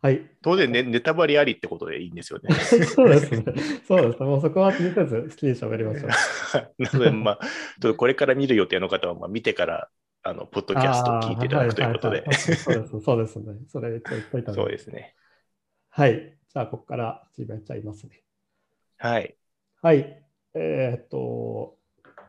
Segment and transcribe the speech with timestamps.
[0.00, 0.30] はい。
[0.42, 2.54] 当然ね、ネタバレありってことでいいんですよね。
[2.86, 3.44] そうですね。
[3.86, 4.26] そうですね。
[4.26, 6.10] もうそこは気にせず好きに喋りましょう。
[6.82, 7.38] なので、まあ、
[7.80, 9.88] ちょっとこれから見る予定の方は、まあ、見てから、
[10.22, 13.54] あの、ポッドキャストを聞いていただくということでそうです、そうですね。
[13.66, 15.16] それ言っといたのそうですね。
[15.88, 16.38] はい。
[16.48, 18.22] じゃあ、ここから始めちゃいますね。
[18.98, 19.36] はい。
[19.82, 20.22] はい。
[20.54, 21.76] えーっと、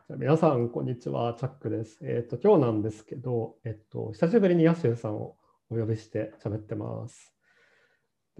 [0.08, 1.34] じゃあ皆さん、こんにちは。
[1.34, 2.00] チャックです。
[2.02, 5.36] えーっと、今日なんですけど、えっと、久しぶりにヤシュンさんを
[5.70, 7.32] お呼びして喋ってます。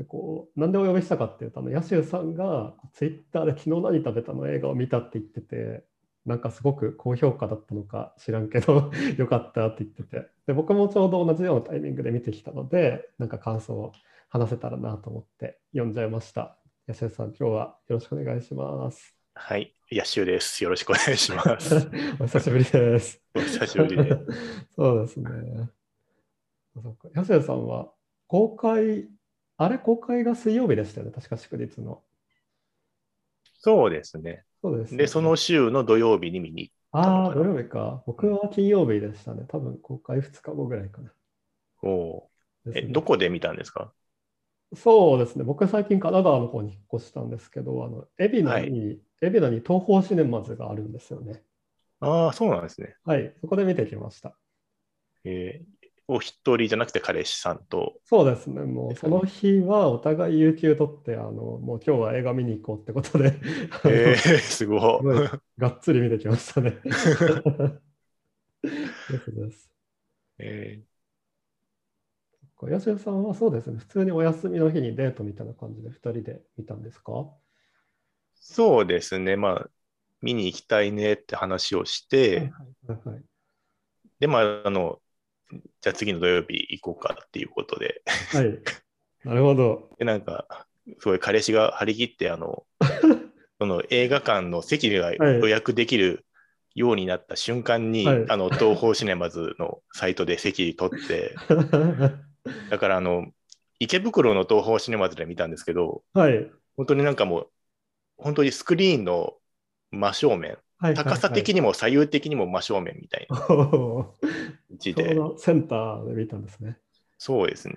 [0.00, 5.84] で、こう、なんでお呼びしたかっていうと、あの、ヤシュンさんがツイッターで昨日何食べたの映画を見たって言ってて、
[6.24, 13.92] なんかすごく高評価だったのか知らんけど、 よかったって言ってて、で、僕もちょうど同じようなタイミングで見てきたので、なんか感想を
[14.30, 16.56] 話せたらなと思って読んじゃいました。
[16.86, 19.14] ヤシュンさん、今日はよろしくお願いします。
[19.34, 19.74] はい。
[19.92, 20.64] 野手です。
[20.64, 21.91] よろしくお願いします。
[22.19, 23.22] お久しぶりです。
[23.36, 24.19] お久しぶりで。
[24.74, 25.30] そうですね。
[26.74, 27.92] そうか安谷さんは
[28.30, 29.08] 公開、
[29.60, 32.02] あれ公開が水曜日でしたよね、確か祝日の。
[33.61, 34.44] そうですね。
[34.62, 34.98] そうです、ね。
[35.05, 38.03] で、その週の土曜日に見にああ、土曜日か。
[38.06, 39.44] 僕は金曜日でしたね。
[39.48, 41.12] 多分公開2日後ぐらいかな。
[41.83, 42.28] おー
[42.75, 43.92] え、ですねどこで見たんですか？
[44.77, 45.44] そうですね。
[45.44, 51.42] 僕最近神奈川の方に引っ越したんですけど、あの、海老名に、海老名に東宝シネマズがあるんですよね。
[52.00, 52.97] ああ、そうなんですね。
[53.05, 54.34] はい、そこで見てきました。
[55.25, 55.80] えー
[56.12, 57.94] お一人じゃなくて彼氏さんと。
[58.05, 63.34] そうですね、もうその日はお互い有給取って、あのもう今日は映画見に行こうってことで、
[63.86, 65.03] えー、すごい。
[65.56, 66.78] がっつり見てきましたね。
[66.83, 66.92] で
[69.19, 69.70] すです。
[70.38, 70.83] え
[72.69, 77.31] ヤシさんはそうですね、普通にお休みの日にデートみたいな感じで2人で見たんですか？
[78.34, 79.36] そうですね。
[79.36, 79.70] まあ、
[80.20, 82.50] 見に行きたいねって話をして、はい
[82.88, 83.25] はいはい
[84.19, 85.00] で、まあ、あの、
[85.81, 88.48] じゃあ次の土曜日行こうかっていうことで、はい。
[88.48, 88.59] はい。
[89.25, 89.91] なるほど。
[89.98, 90.67] で、なんか、
[90.98, 92.65] すごい彼氏が張り切って、あの、
[93.59, 96.25] その映画館の席が予約できる
[96.75, 101.34] ようになった瞬間に、はいあの、東宝シネマズのサイトで席取って、
[102.71, 103.27] だから、あの、
[103.78, 106.50] 池袋の東宝シネマズで見たんですけど、はい。
[106.77, 107.50] 本当になんかもう、
[108.16, 109.34] 本当にスクリーンの
[109.91, 113.36] 真正面、はい高さ的にも左右的にも真正面みたいな
[114.94, 116.78] で、センターで見たんですね。
[117.18, 117.74] そうですね。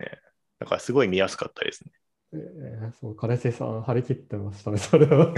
[0.59, 1.91] だからすごい見やすかったですね。
[2.33, 5.33] えー、そう、彼氏さん張り切ってましたね、それは。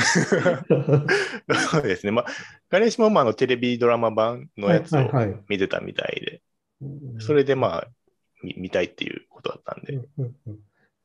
[1.71, 2.11] そうですね。
[2.11, 2.25] まあ、
[2.69, 6.41] 彼氏もまああのテレビドラマ版のやつをはいはいはい見てたみたいで、
[6.81, 7.87] うんそれでまあ、
[8.43, 10.59] 見見たいっていうことだったんで、うんうんうん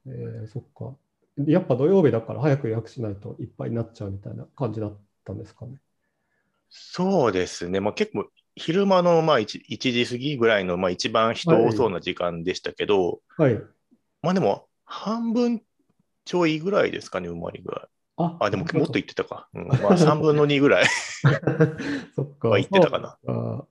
[0.07, 0.95] えーそっか。
[1.47, 5.77] やっぱ土曜日だから早く予約しないといっぱいになっちゃうみたいな感じだったんですかね。
[6.71, 7.81] そうですね。
[7.81, 8.27] まあ結構、
[8.57, 13.61] 昼間のまあ 1, 1時過ぎぐらいのまあ一番人多そうな時間でしたけど、はい。
[14.23, 15.63] まあでも、半分
[16.25, 17.89] ちょいぐらいですかね、埋まりぐらい。
[18.17, 19.49] ああ、でももっと言ってたか。
[19.55, 20.87] うん、まあ3分の2ぐらい
[22.15, 22.51] そっか。
[22.51, 23.19] は言ってたかな。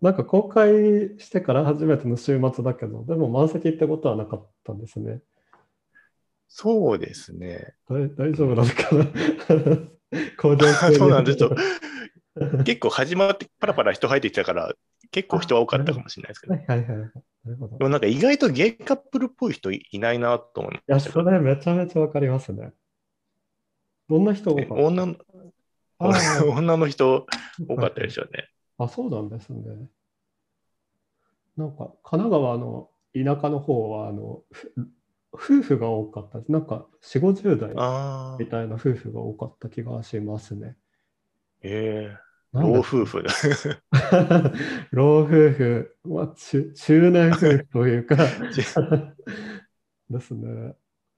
[0.02, 0.74] なんか公開
[1.20, 5.22] してから初めての週末だけど、でも満席ってことはなかったんですね。
[6.48, 7.76] そうですね。
[7.88, 10.68] 大大丈夫なのかな 工場
[10.98, 11.56] そうなんですよ。
[12.66, 14.74] 結構始まってパラパラ人入ってきたから、
[15.12, 16.54] 結構人は多かったかもしれないですけど。
[16.54, 16.88] はいはいはい。
[16.98, 17.02] な
[17.52, 17.78] るほど。
[17.78, 22.74] でもなんか意外とゲイカップルっぽい人いいないなと思いいや、ましたそれめちゃめちゃわかりますね。
[24.10, 24.74] どんな人多かった？
[24.76, 25.16] 女の
[26.50, 27.28] 女の人
[27.68, 28.50] 多かったでしょうね。
[28.78, 29.90] あ、そうなんですね。
[31.58, 34.72] なんか、神奈川の田舎の方は、あの、ふ
[35.34, 36.52] 夫婦が多かったです。
[36.52, 37.70] なんか、4、50代
[38.40, 40.78] み、たいな夫婦が多かった気がしますね。
[41.62, 43.32] ええなんだ老夫婦だ。
[44.92, 48.16] 老夫婦、まあ、中中年夫婦というか
[50.10, 50.76] ですね。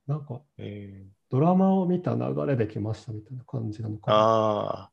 [0.08, 4.18] なんか、ええドラマを見た流れで来ましたみたいな感じなのかな。
[4.18, 4.92] ああ、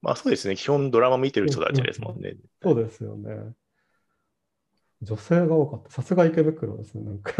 [0.00, 0.56] まあそうですね。
[0.56, 2.36] 基本ドラマ見てる人たちですもんね。
[2.62, 3.52] そうですよね。
[5.02, 5.90] 女性が多かった。
[5.90, 7.34] さすが池袋ですね、なんか。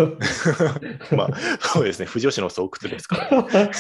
[1.16, 1.31] まあ
[1.61, 2.05] そうですね。
[2.05, 3.70] 不女子の巣窟ですから。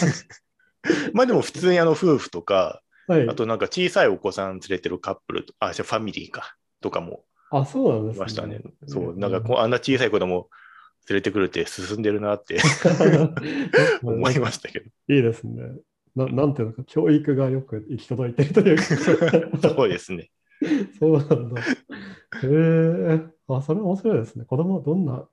[1.12, 3.28] まあでも普通にあの夫婦とか、はい。
[3.28, 8.60] あとなんか小さいお子さん連れてるカップルと、あ、じゃあファミリーか、とかもあ、そうなんですいましたね。
[8.62, 10.48] えそう、ーなんかこうあんな小さい子供
[11.08, 12.58] 連れてくるって進んでるなって
[14.02, 14.86] 思いましたけど。
[15.08, 15.62] いいですね。
[16.16, 18.82] ななんていうのか、教育がよく行き届いてるというか。
[19.68, 20.30] そうですね。
[20.98, 21.60] そうなんだ。
[21.60, 21.66] へ
[22.42, 24.44] えあ、それ面白いですね。
[24.44, 25.28] 子供はどんな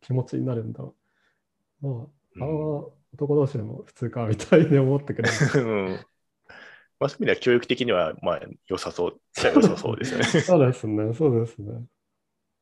[0.00, 0.94] 気持ちになるんだろ
[1.82, 1.88] う。
[1.88, 2.06] ま
[2.40, 2.84] あ、ああ、
[3.14, 5.34] 男同士でも普通かみたいに思ってくれる。
[5.64, 6.06] うん
[6.98, 9.20] まあ、そういう意味では教育的にはまあ良さそう、
[9.54, 10.24] 良さそうですよね。
[10.40, 11.86] そうですね、そうですね。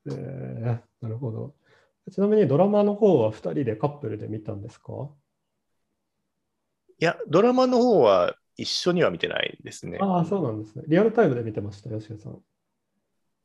[0.06, 1.54] えー、なるほど。
[2.10, 5.10] ちなみにドラマの方は2人でカップルで見たんですか？
[6.98, 9.98] いや、ドラマの方は一緒には見てないですね。
[10.00, 10.84] ああ、そうなんですね。
[10.88, 12.42] リアルタイムで見てました、吉江さん。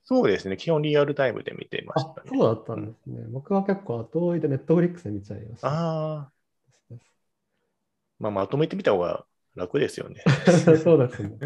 [0.03, 0.57] そうですね。
[0.57, 2.29] 基本リアルタイムで見てましあた、ね。
[2.29, 3.25] そうだったんですね。
[3.31, 5.67] 僕は結構後追いでネットフリックスで見ちゃいました。
[5.67, 6.31] ああ、
[8.19, 9.25] まあ、まとめてみた方が
[9.59, 10.23] 楽ですよね。
[10.83, 11.37] そうですね。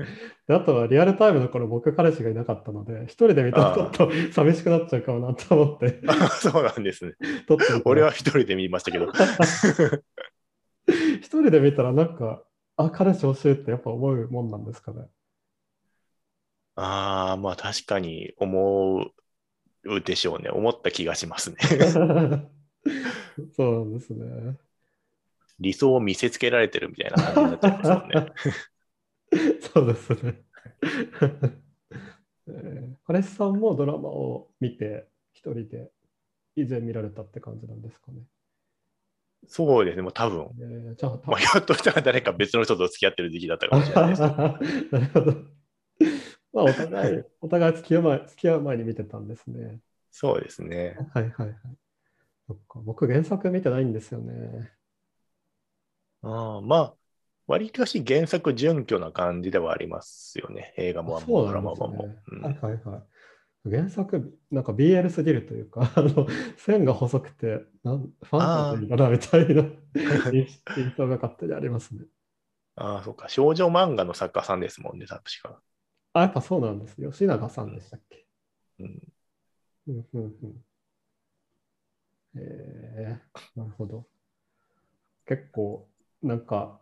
[0.48, 7.16] であとはリアルタイムの頃、僕、彼氏がいなかったので、一人で見たらちょっと寂しくなっちゃうかもなと思って、 あそうなんですね。
[7.48, 9.12] 撮っ俺は一人で見ましたけど。
[10.88, 12.44] 一人で見たらなんか、
[12.78, 15.08] あ、彼氏欲しいってやっぱ思うもんなんですかね。
[16.76, 19.12] ああ、まあ確かに思
[19.86, 20.50] うでしょうね。
[20.50, 21.58] 思った気がしますね。
[23.56, 24.58] そうなんですね。
[25.64, 28.28] 理想を見せつけられてるみたいな感じになっちゃいますよね。
[29.74, 30.44] そうですね。
[32.48, 35.92] えー彼氏さんもドラマを見て、一人で
[36.56, 38.24] 以前見られたって感じなんですかね。
[39.48, 40.02] そうですね。
[40.02, 44.24] もう多分、えーじゃあ、まあ、ひょっとしたら誰か別の人と付き合ってる時期だったかもしれないです。
[44.92, 45.34] なるほど。
[46.54, 49.80] まあ、お互い、お互い付き合う前付き合う前に見てたんですね。
[50.12, 51.04] そうですね。
[51.14, 51.56] はいはいはい。
[52.48, 54.72] そっか僕、原作見てないんですよね。
[56.24, 56.94] ああまあ、
[57.48, 60.74] 割かし原作準拠な感じではありますよね。
[60.78, 62.16] 映画もそうドラマなんですねも。
[62.32, 63.70] うんはいはいはい。
[63.70, 66.28] 原作、なんか BL すぎるというか、 あの
[66.58, 68.40] 線が細くてなん、ファン
[68.74, 69.64] タジーだなみたいな
[70.32, 72.06] 印印象が勝手にありますね。
[72.76, 73.30] あ あ、そうか。
[73.30, 75.62] 少女漫画の作家さんですもんね、確か。
[76.14, 76.96] あ、やっぱそうなんです。
[76.96, 78.26] 吉永さんでしたっけ？
[78.80, 79.02] うん、
[79.88, 80.66] うんうんうん。
[82.36, 84.06] えー、なるほど。
[85.26, 85.88] 結構、
[86.24, 86.80] なんか、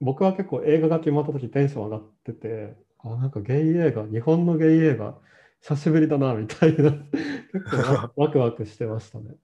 [0.00, 5.18] 僕は結構映画が決まった時テンション上がってて、あ、なんかゲイ映画、日本のゲイ映画、
[5.60, 6.92] 久しぶりだな、みたいな、
[7.52, 9.36] 結構ワワクワクしてましたね。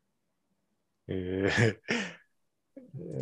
[1.09, 1.81] ええ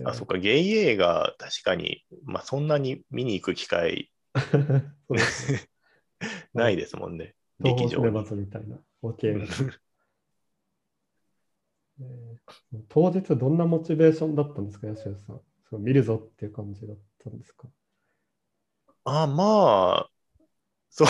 [0.04, 0.38] ー、あ、そっか。
[0.38, 4.10] ゲイ映画、確かに、まあ、そんなに見に行く機会
[6.54, 7.34] ないですもんね。
[7.62, 8.02] 東劇場
[8.36, 8.78] みたいな、
[12.00, 12.38] えー
[12.88, 15.40] 当日どんなモチベーションだったんですか、吉田さん？
[15.70, 17.68] そう見るぞっていう感じだったんですか？
[19.04, 20.10] あ、まあ、
[20.90, 21.06] そ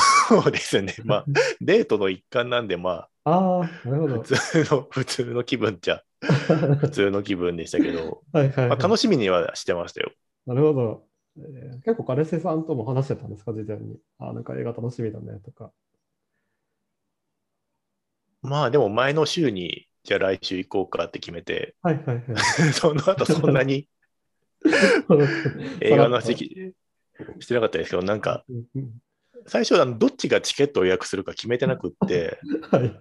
[0.48, 0.96] うですね。
[1.04, 4.22] まあ、デートの一環なんで、まああ、なるほあ、ど。
[4.22, 6.04] 普通の、 普通の気分じゃ、
[6.76, 10.12] 普通の気分でしたけど、はいはい、まあ、はい楽しみにはしてましたよ。
[10.46, 11.08] なるほど、
[11.38, 13.98] えー結構彼氏さんとも話してたんですか、事前に？
[14.18, 15.72] あなんか映画楽しみだねとか。
[18.42, 22.24] まあ、でも前の週に、じゃあ来週行こうかって決めて、はいはいはい。
[22.72, 23.88] その後そんなに
[25.80, 26.36] 映画の話
[27.40, 28.44] してなかったですけど、なんか、
[29.46, 32.38] 最初あのどっちがチケットを予約するか決めてなくって、
[32.70, 33.00] はい。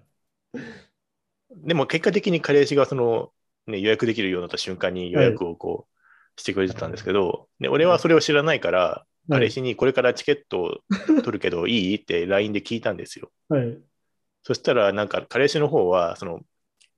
[1.56, 3.32] でも結果的に彼氏がその、
[3.68, 5.88] ね、予約できるようになった瞬間に予約をこ
[6.36, 10.78] うしてくれてたんですけど、で俺はそれを知らないから、彼氏にこれからチケットを
[11.22, 11.96] 取るけどいい？
[11.98, 13.32] って LINE で聞いたんですよ。
[13.50, 13.78] はい。
[14.44, 16.42] そしたらなんか彼氏の方は、その、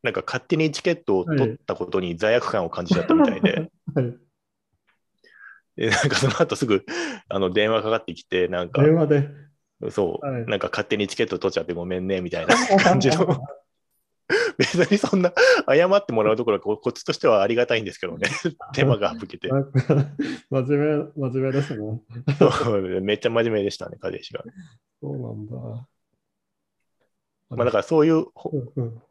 [0.05, 4.17] なんか勝手にチケットを取ったことに罪悪感を感じちゃったみたいで、 はい。
[5.75, 6.85] でなんかその後すぐ
[7.27, 9.29] あの電話かかってきて、なんか、電話で。
[9.89, 13.39] そう、はいなんか勝手にチケット取っちゃってごめんねみたいな 感じの。
[14.57, 15.33] 別にそんな
[15.67, 18.29] 謝ってもらうところはここっちとしてはありがたいんですけどね、
[18.73, 19.49] 手間が省けて。
[19.49, 19.57] 真
[20.51, 20.79] 面
[21.15, 22.01] 目、真面目ですね。
[23.01, 24.43] めっちゃ真面目でしたね、彼氏が。
[25.01, 25.87] そうなんだ。
[27.49, 29.01] まあ、だからそういうほうんうん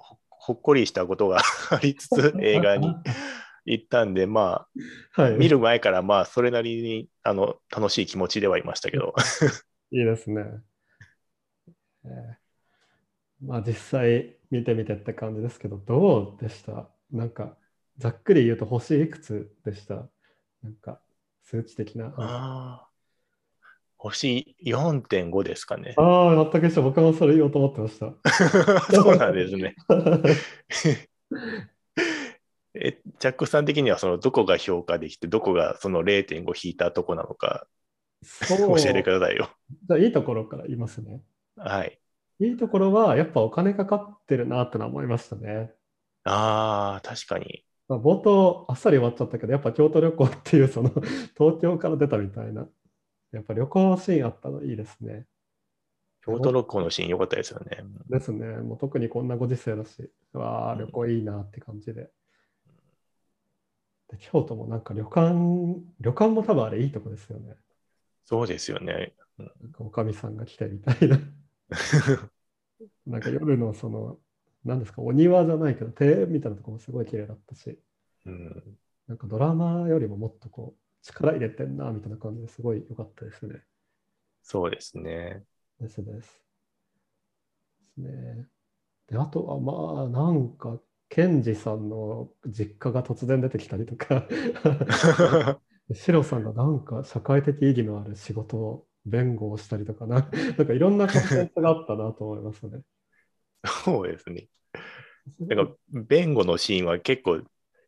[0.44, 2.94] ほほっこりしたことが ありつつ映画に
[3.64, 4.66] 行ったんで、ま
[5.16, 9.14] あ、はい、見る前からまあそれなりにあの楽しい気持ちではいましたけど、
[9.90, 10.44] いいですね。
[12.04, 13.46] えー。
[13.46, 16.90] まあ実際見てみてって感じですけど、どうでした？
[17.10, 17.56] なんか、
[17.98, 20.08] ざっくり言うと星いくつでした？
[20.62, 21.00] なんか、
[21.42, 22.83] 数値的な。
[24.10, 25.94] 星4.5ですかね。
[25.96, 26.82] あ、全く一緒。
[26.82, 28.12] 僕もそれ言おうと思ってました。
[28.94, 29.74] そうなんですね。
[32.74, 37.66] え、ジャックさん的にはそのどこが評価できて、どこがその0.5引いたとこなのか
[38.48, 39.48] 教えてくださいよ。
[39.88, 41.22] じゃあ、いいところから言いますね。
[41.56, 41.98] はい。
[42.40, 45.72] いいところは、やっぱお金かかってるなってのは思いましたね。
[46.24, 47.64] ああ、確かに。
[47.88, 50.90] まあ、冒頭、あっさり終わっちゃったけど、やっぱ京都旅行っていう、その
[51.38, 52.66] 東京から出たみたいな、
[53.34, 55.26] やっぱ旅行シーンあったのいいですね。
[56.24, 57.84] 京都六甲のシーン良かったですよね。
[58.08, 58.46] ですね。
[58.58, 62.10] もう特にこんなご時世だし、うわあ、旅行いいなって感じで。
[64.08, 65.34] で京都もなんか旅館、
[66.00, 67.56] 旅館も多分あれいいとこですよね。
[68.24, 69.12] そうですよね。
[69.38, 71.18] なんかおかみさんが来てみたいな。
[73.06, 74.18] なんか夜のその
[74.64, 77.78] なんですか、お庭じゃないけど、庭園みたいなところもすごい綺麗だったし、
[78.24, 83.62] うん、なんかドラマよりももっとこう、力入れてんな、みたいな感じですごい良かったですね。
[84.42, 85.42] そうですね。
[85.80, 86.44] ですです。
[87.96, 88.46] ですね。
[89.08, 90.80] で、あとはまあ、なんか、
[91.10, 94.26] ケンジさんの実家が突然出てきたりとか、
[95.92, 102.80] シロさんがなんか社会的意義のある仕事を弁護をしたりとかな、なんかいろんなコンテンツがあったなと思いますね。
[103.84, 104.48] そうですね。
[105.38, 107.42] なんか、弁護のシーンは結構、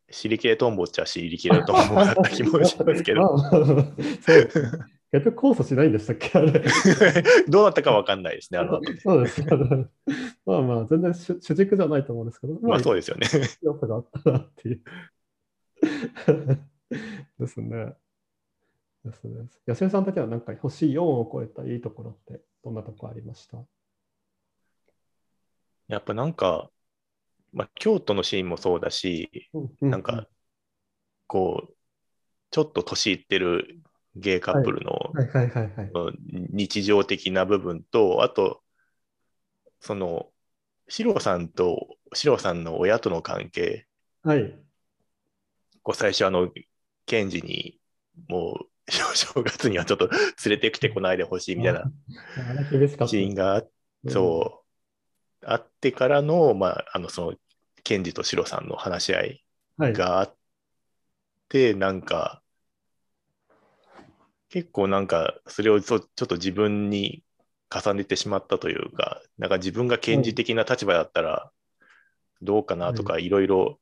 [0.09, 3.35] 尻切れトンボっちゃ尻切れトンボだった気もしますけど、
[5.11, 6.63] 結局控訴しないんでしたっけあれ。
[7.47, 9.43] どうなったかわかんないですね、あの後そうです。
[10.45, 13.27] まあまあ、全然主主軸じゃないと思うんですけど、まあそうですよね。
[13.61, 14.81] 良さがあったなっていう。
[17.39, 17.93] ですね。
[19.03, 19.61] ですです。
[19.65, 23.57] 安江さんだけはなんか星4を超えたいいところってどんなとこありました？
[25.87, 26.69] やっぱなんか、
[27.57, 29.49] まあ、京都のシーンもそうだし、
[29.81, 30.27] なんか、
[31.25, 31.73] こう、
[32.51, 33.79] ちょっと年いってる
[34.15, 35.11] ゲイカップルの。
[36.29, 38.61] 日常的な部分と、あと、
[39.79, 40.27] その、
[40.87, 43.87] シロさんと、シロさんの親との関係、
[44.21, 44.55] はい。
[45.81, 46.51] こう最初あの、
[47.07, 47.79] 検事に、
[48.27, 48.69] もう、
[49.15, 51.91] 正月にはちょっと連れてきてこないでほしいみたいな。
[53.07, 53.71] シーンがあっ
[54.07, 54.63] そ
[55.41, 57.37] う、あってからの、まあ、あの、その、
[57.87, 59.43] ケンジとシロさんの話し合い。
[59.79, 60.35] があっ
[61.47, 62.43] て、なんか、
[64.49, 67.23] 結構なんか、それをちょっと自分に
[67.73, 71.49] 重ねてしまったというか、なんか自分が検事的な立場だったら、
[72.41, 73.29] どうかなとか、い。
[73.29, 73.79] ろいろ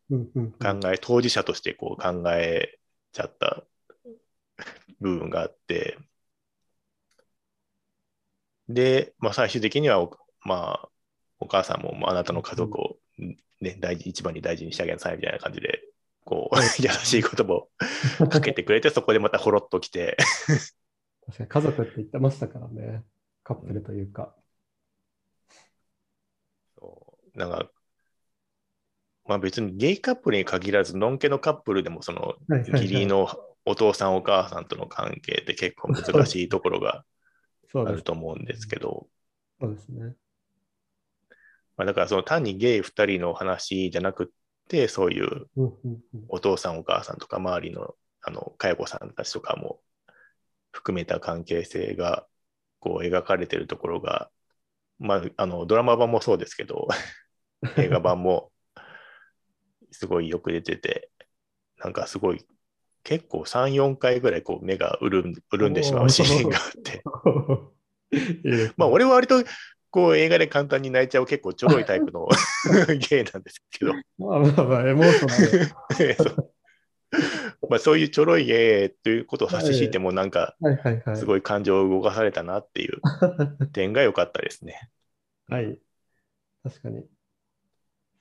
[0.60, 2.78] 考え、当事者としてこう考え
[3.12, 3.64] ちゃった
[5.00, 5.98] 部分があって、
[8.70, 10.90] で、まあ、最終的にはお、まあ、
[11.40, 15.82] お母さんもあなたの家族を、ね、大事、一番に大事にしてあげなさいみたいな感じで、
[16.24, 17.70] こう、優しい言葉を
[18.30, 20.18] かけてくれて、そこでまたほろっと来て、
[21.26, 23.04] 確かに家族って言ってましたからね。
[23.44, 24.36] カップルというか。
[26.78, 27.72] そうなんか、
[29.26, 32.36] まあ別にゲイカップルに限らず、ノンケのカップルでも、その、
[32.68, 33.28] 義理の
[33.66, 37.04] お父さんお母さんとの関係って結構難しいところが
[37.74, 38.04] ある。
[38.04, 39.08] と思うんですけど、
[39.60, 40.16] そうですね。
[41.78, 44.28] まあ、だからその単にゲイ2人の話じゃなくっ
[44.68, 45.48] て、そういう
[46.30, 49.80] お父さんお母さんとか周りのあの佳代子さんたちとかも
[50.72, 52.26] 含めた関係性が
[52.80, 54.32] こう描かれてるところが、
[54.98, 56.88] まあ、あのドラマ版もそうですけど
[57.78, 58.52] 映画版も
[59.92, 61.12] すごいよく出てて
[61.78, 62.44] なんかすごい
[63.04, 65.36] 結構3、4回ぐらいこう目が潤
[65.70, 67.04] んでしまうシーンがあって、
[68.78, 69.44] まあ俺は割と
[69.92, 72.28] こう映画で簡単に泣いちゃう結構ちょろいタイプの
[73.10, 76.16] ゲイなんですけど、まあまあまあ、エモーショナル。
[76.16, 76.56] そう
[77.70, 80.56] まあそういうちょろいゲイということを差し引いてもなんか。
[81.16, 83.02] すごい感情を動かされたなっていう
[83.72, 84.90] 点が良かったですね。
[85.48, 85.80] はい。
[86.64, 87.06] 確かに。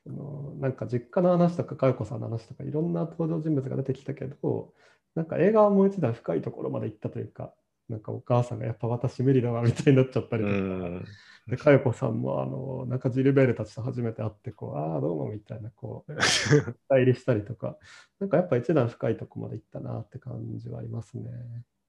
[0.06, 4.72] そのなんか実家の話とか、佳代子さんの話とか、いろんな登場人物が出てきたけど、
[5.14, 7.54] なんか映画はもう一段深いところまで行ったというか、
[7.88, 11.04] なんかお母さんがやっぱ私無理だわみたいになっちゃったりうとか、ん。
[11.48, 17.76] で、佳代子さんもあの、なんかジルベールたちと初めて会って、こう、ああ、どうもみたいな、こう、深入りしたりとか、
[18.18, 21.24] なんかやっぱ一段深いところまで行ったなって感じはありますね。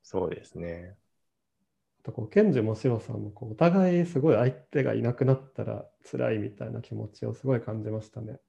[0.04, 0.96] そうですね。
[2.02, 8.40] あとこう、ケンジもシロさんもこうお互いすごい相手がいなくなったら辛いみたいな気持ちをすごい感じましたね。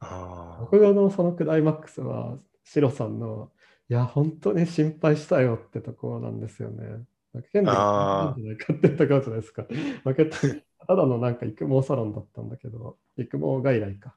[0.00, 0.60] ああ。
[0.60, 3.50] 僕のそのクライマックスはシロさんの
[3.90, 7.04] いや、本当に心配したよってところなんですよね。
[7.32, 9.62] 負けたんじゃないかってところじゃないですか。
[10.04, 10.38] 負けた、
[10.86, 14.16] ただのなんか育毛サロンだったんだけど、育毛外来か。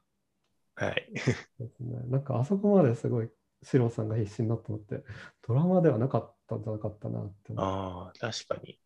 [0.75, 1.09] はい。
[1.13, 2.01] ですね。
[2.07, 3.29] なんかあそこまですごい
[3.63, 5.03] シロさんが必死になったのって、
[5.47, 7.65] ドラマではなかったんじゃなかったなって思う。
[7.65, 8.79] ああ、確かに。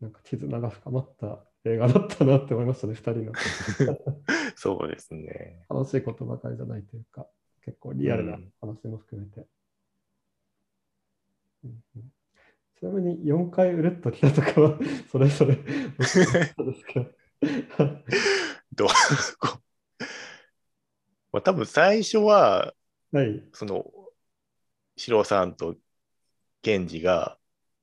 [0.00, 3.32] なんか絆が深まった映画だったなって思いましたね、2人の。
[4.54, 5.64] そうですね。
[5.70, 7.26] 楽しいことばかりじゃないというか、
[7.64, 9.46] 結構リアルな話も含めて。
[11.64, 12.12] うんうん
[12.76, 14.78] ちなみに4回うるっときたとかは、
[15.10, 15.56] それぞれ
[18.74, 18.82] ど。
[18.84, 18.88] どう
[21.32, 22.74] まあ、多分最初は、
[23.10, 23.42] はい。
[23.52, 23.90] その、
[24.96, 25.76] シロさんと
[26.62, 27.38] ケンジが、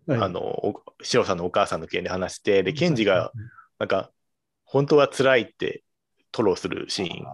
[0.05, 3.31] はい、あの、おシロさんのお母さんの件で話して、で、ケンジが、
[3.79, 4.11] なんか、
[4.65, 5.83] 本当は辛いって
[6.31, 7.25] 吐露するシーン。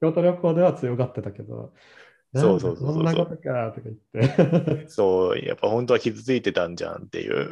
[0.00, 1.72] 京都旅行では強がってたけど、
[2.34, 4.88] そうそうそうそんなことかとか言って。
[4.88, 7.50] そう、やっぱ本当は傷ついてたんじゃんっていう。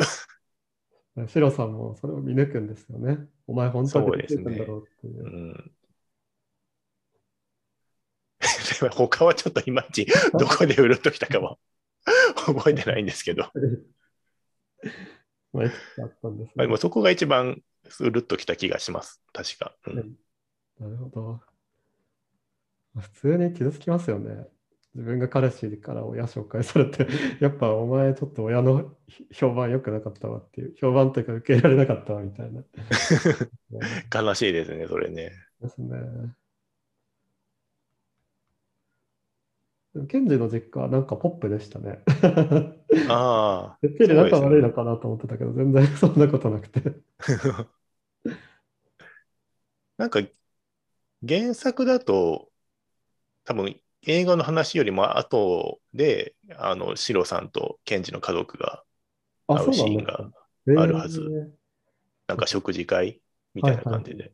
[1.29, 3.27] シロさんもそれを見抜くんですよね。
[3.47, 5.25] お前本当にできるんだろうっていう。
[5.25, 5.73] うん。
[8.93, 10.07] 他はちょっといまいち
[10.39, 11.57] どこでうるっときたかは
[12.35, 13.51] 覚えてないんですけど、
[15.53, 15.71] まあ、っ
[16.23, 17.63] たんですまあ、でもそこが一番
[18.01, 19.23] うるっときた気がします。
[19.33, 19.75] 確か。
[19.87, 20.09] うんはい
[20.79, 21.41] なるほど。
[23.01, 24.47] 普通に傷つきますよね。
[24.95, 27.07] 自分が彼氏から親紹介されて、
[27.39, 28.97] やっぱお前ちょっと親の
[29.31, 32.65] 評判良くなかったわっていう、評判というか受け入れられなかったわみたいな。
[34.23, 35.33] 悲しいですね、それね。
[35.61, 35.99] ですね。
[40.09, 42.01] ケンジの実家はなんかポップでしたね。
[43.09, 46.81] あ てっきり仲悪いのかなと思ってたけど、全然そんなことなくて。
[47.29, 47.67] あ。
[49.99, 50.21] なんか、
[51.27, 52.51] 原作だと、
[53.47, 58.85] 多分映画の話よりも後で、あの、シロさんとケンジの家族が
[59.49, 60.31] あ、会そううなんシーンが。
[60.75, 61.57] あるはずえー
[62.29, 63.21] なんか食事会
[63.55, 64.33] みたいな感じで。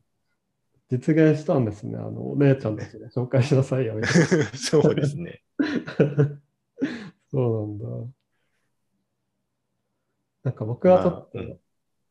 [0.90, 1.97] 実現したんですね。
[1.99, 5.42] あの、お姉ちゃんたちで 紹介しなさいよ、みたいそうですね。
[5.59, 6.42] な。
[7.31, 7.78] そうなん
[8.09, 8.12] だ。
[10.45, 11.61] なんか僕はちょっと、まあうん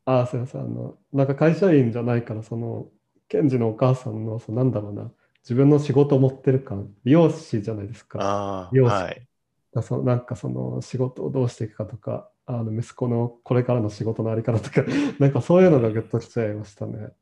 [0.05, 0.61] あ、すいません。
[0.61, 2.91] あの、なんか会社員じゃないから、その、
[3.29, 8.19] ケンジのお母さんの、そのなんだろうな、自分の仕事を持ってる感、美容師じゃないですか。
[8.19, 9.27] ああ、容姿はい。
[9.73, 14.83] だそなんかその仕事をどうしていくかとか、あの息子のこれからの仕事のあり方とか、
[15.19, 17.13] なんかそういうのがグッときちゃいましたね。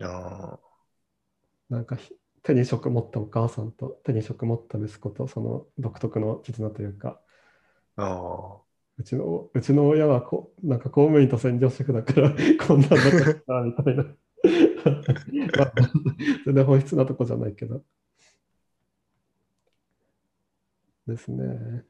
[0.00, 0.58] あ
[1.70, 7.20] なんかひ手に職持ったお母さんと手に職持った息子とその独特の絆というか、
[7.96, 8.68] あ、ああ。
[8.98, 12.30] うちのうちの親はこなんか公務員と専業主婦だから
[12.66, 13.00] こんなんだっ
[13.46, 14.04] たみたいな。
[14.90, 15.72] まあ
[16.44, 17.82] 全然本質なとこじゃないけど。
[21.06, 21.84] ですね。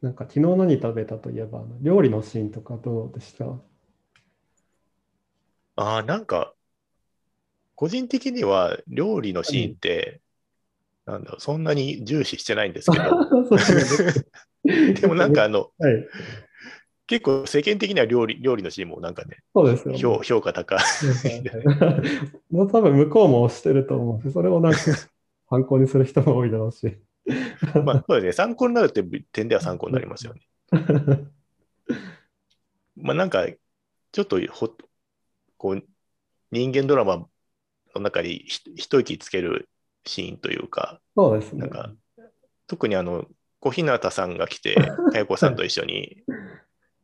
[0.00, 3.44] なんか昨日何食べたといえば、料理のシーンとかどうでした？
[5.74, 6.54] ああ、なんか、
[7.74, 10.20] 個人的には料理のシーンって、
[11.04, 13.04] なんだろう、そんなに重視してないんですけど、
[14.64, 16.06] でもなんか、あの、はい、
[17.06, 19.98] 結構世間的には料理料理のシーンもなんかね、そうですよ、ね。
[19.98, 20.78] 評評価高い。
[22.50, 24.78] もう多分向こうも押してると思うし、それをなんか
[25.48, 26.98] 参考にする人も多いだろうし。
[27.84, 30.42] まあ、そうですね、参考になるって点では参考になりますよね。
[32.96, 33.46] まあ、なんか、
[34.12, 34.74] ちょっとほ、
[35.56, 35.84] こう、
[36.50, 37.26] 人間ドラマ
[37.94, 39.68] の中にひ一息つける
[40.04, 41.60] シーンというか、そうですね。
[41.60, 41.92] なんか、
[42.66, 43.26] 特にあの、
[43.60, 44.74] 小日向さんが来て、
[45.12, 46.22] かやこさんと一緒に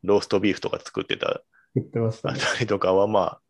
[0.02, 1.42] ローストビーフとか作ってた
[1.74, 2.40] 言ってましたね。
[2.40, 3.40] あたりとかは、まあ、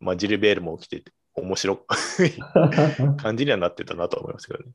[0.00, 1.78] まあ、ジルベールも来てて、面白い
[3.16, 4.72] 感じにはなってたなと思いますけどね。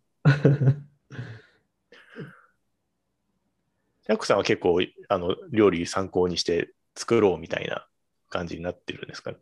[4.08, 7.86] ヤックさんは結構、あの、料理参考にして作ろうみたいな
[8.30, 9.38] 感じになってるんですかね。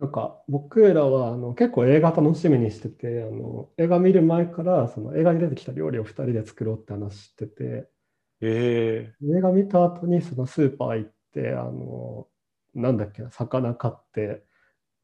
[0.00, 7.86] なんか僕らはあの結構映画楽しみにしててあの映画見る前からその映画に出てきた料理を2人で作ろうって話してて。
[8.42, 12.26] え映画見た後にそのスーパー行ってあの
[12.74, 14.42] なんだっけな魚買って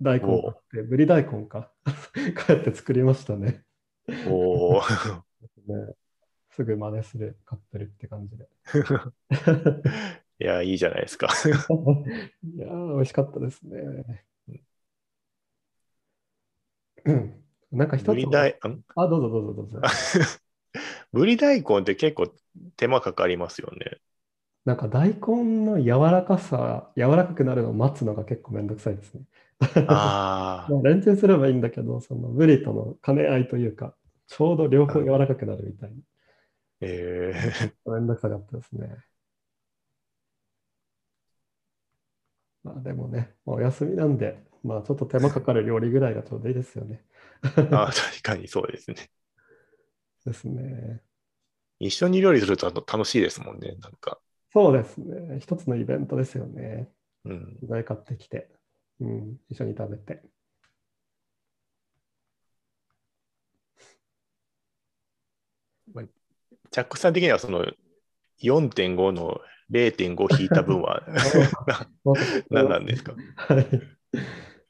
[0.00, 1.70] 大根買ってぶり大根か。
[2.46, 3.62] 帰って作りましたね。
[4.08, 5.22] えおー。
[5.68, 5.94] ね。
[6.52, 8.48] すぐ真似するカップルって感じで。
[10.40, 11.26] いや、いいじゃないですか。
[11.26, 13.78] いやー美味しかったですね。
[13.78, 14.18] うん
[17.72, 18.82] なんか一つぶり大、ん？
[18.96, 19.80] あどうぞどうぞどうぞ
[21.12, 22.32] ぶり大根って結構
[22.76, 23.98] 手間かかりますよね。
[24.64, 29.22] なんか大根の柔らかさ、柔らかくなるのを待つのが結構めんどくさいですね。
[29.86, 33.94] ああ、 まあ、レンチンすればいいんだけど、そのブリとの兼ね合いというか、
[34.26, 35.92] ちょうど両方柔らかくなるみたい
[36.80, 37.92] ええな。
[37.94, 38.96] めんどくさかったですね。
[42.64, 47.02] まあでもね、まあお休みなんで、まあちょっと手間かかる料理ぐらいがちょうどいいですよね。
[47.42, 49.10] あー確かにそうですね。
[50.24, 51.00] ですね。
[51.78, 54.18] 一緒に料理すると楽しいですもんね、なんか。
[54.52, 55.38] そうですね。
[55.40, 56.88] 一つのイベントですよね。
[57.24, 57.56] うん。
[57.60, 58.48] 具材買ってきて、
[59.00, 60.22] うん、一緒に食べて。
[66.70, 67.64] チャックさん的にはその
[68.40, 71.02] 4.5の0.5引いた分は
[72.50, 73.12] 何なんですか？
[73.36, 73.66] はい。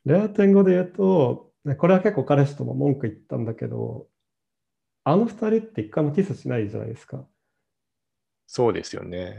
[0.06, 4.06] 0.5で言うと、ねこれは結構彼氏とも文句言ったんだけど、
[5.04, 7.26] あの二人って一回もキスしないじゃないですか。
[8.46, 9.36] そうですよね。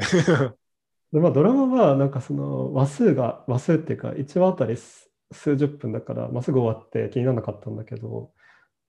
[1.13, 8.31] で、まあドラマはなんかその話数が、話数っていうか1話あたり数数十分だから、まあ、すぐ終わって気にならなかったんだけど、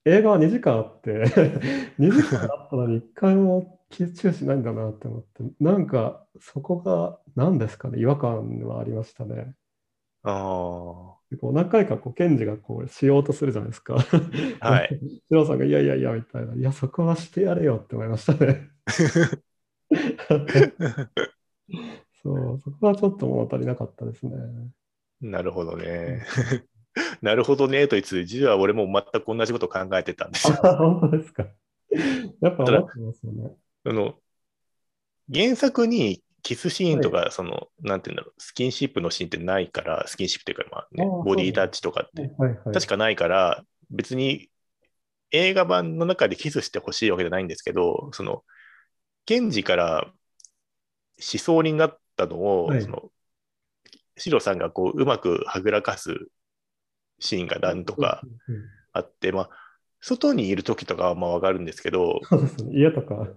[0.04, 1.24] 映画は2時間あって
[1.98, 9.54] 2時間あったのに1回も集中しないんだなって思って、なんかそこが何ですかね、違和感はありましたね。
[10.30, 11.18] ああ。
[11.40, 13.96] こう何回かこう検事がこうしようとするじゃないですか。
[14.60, 14.98] はい。
[15.28, 18.70] シロさんがいやいやいやみたいな、いや、そこはしてやれよって思いましたね。
[22.22, 24.32] そう、そこはちょっと物足りなかったですね。
[25.20, 26.24] なるほどね。
[27.20, 30.58] なるほどねと言いつつ、実は俺も全く同じことを考えてたんですよ。
[30.66, 31.46] あ、本当ですか。
[32.40, 33.50] やっぱ思ってますよね。
[33.84, 34.14] あの
[35.32, 42.74] 原作にキスシーンとか、その、なんていうんだろう、スキンシップのシーンってないから、スキンシップっていうか、まあね、ボディタッチとかって、はいはい。
[42.74, 44.51] 確かないから、別に
[45.31, 48.44] 映画版の中でキスしてほしいわけじゃないんですけど、その、
[49.27, 50.14] ケンジから思
[51.18, 52.83] 想になったのを、はい。
[52.83, 53.11] その、
[54.16, 56.29] シロさんがこう、うまくはぐらかす
[57.18, 59.51] シーンが何とかうんうんあって、まあ、
[60.00, 62.20] 外にいる時とかはまあわかるんですけど。
[62.72, 63.28] 家とか。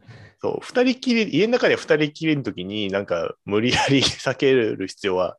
[0.41, 5.37] そう、二人きり、家の中で二人きりの時に、なんか無理やり避ける必要は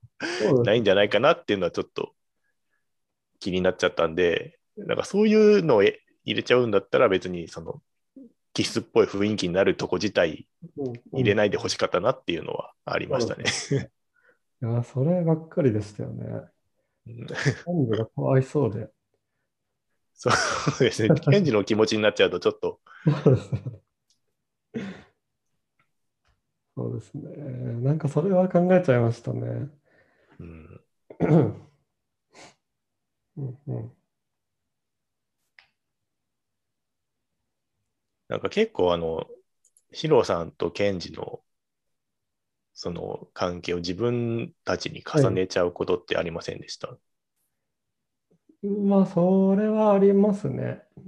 [0.64, 2.12] ないんじゃないかなっていうのはちょっと
[3.40, 7.82] 気になっちゃったんで、なんかそういうのをえ入れちゃうんだったら別にその、
[8.54, 10.46] キスっぽい雰囲気になるとこ自体
[11.12, 11.34] 入れい。
[11.34, 13.44] ないでほしかったなっていうのはありましたね。
[14.62, 16.24] いや、そればっかりでしたよね。
[17.06, 18.88] 部がかわいそうで。
[20.14, 21.10] そうですね。
[21.10, 22.80] ケンジの気持ちになっちゃうとちょっと、
[26.76, 27.22] そうですね。
[27.82, 29.68] なんかそれは考えちゃいましたね。
[30.38, 30.84] うん、
[33.36, 33.92] うんうん
[38.28, 39.26] なんか結構あの、
[39.92, 41.44] シロさんとケンジの
[42.74, 46.96] その関係を自分たちに重ねちゃうことってありませんでした、
[48.62, 50.82] まあ、それはありますね。
[50.96, 51.00] う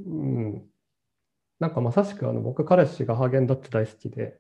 [0.57, 0.71] ん。
[1.61, 4.39] なんかまさしくあの僕、彼氏がハーゲンダッツ大好きで、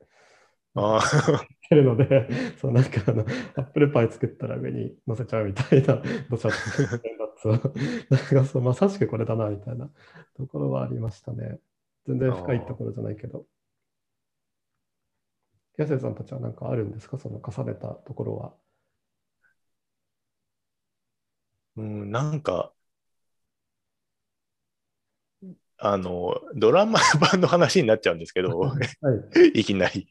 [0.75, 3.23] ああ、てるので、 そうなんかあの、
[3.57, 7.53] アップルパイ作ったら上に乗せちゃうみたいな、どちゃっとハーゲンダッツを。
[7.53, 9.91] なんかそう、まさしくこれだなみたいな
[10.37, 11.61] ところはありましたね。
[12.07, 13.47] 全然深いところじゃないけど。
[15.77, 17.19] キャセイさんたちは何かあるんですか？
[17.19, 18.55] その重ねたところは。
[21.77, 22.74] うん、なんか、
[25.79, 29.51] あの、ドラマ版の話になっちゃうんですけど、はい。
[29.61, 30.09] いきなり。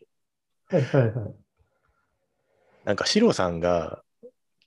[0.67, 1.35] はいはいはい。
[2.85, 4.03] なんか、シロさんが、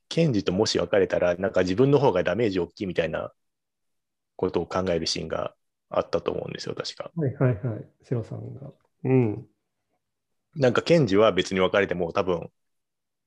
[0.09, 3.33] ケンジともし別れたら、なんか自分の方がダメージ大きいみたいな
[4.37, 5.55] ことを考えるシーンが
[5.91, 7.11] あったと思うんですよ、確か。
[7.15, 7.85] はいはいはい。
[8.05, 8.73] シロさんが。
[9.05, 9.47] うん。
[10.55, 12.51] なんか、ケンジは別に別れても多分、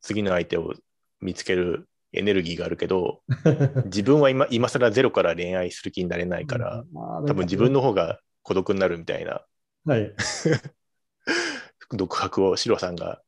[0.01, 0.73] 次の相手を
[1.21, 3.21] 見つけるエネルギーがあるけど、
[3.85, 9.45] 自分は今今更ゼロから恋愛する気になれないから、多多分自分の方が孤独になるみたいな
[9.85, 10.13] はい。
[11.91, 13.21] 独白をシロさんが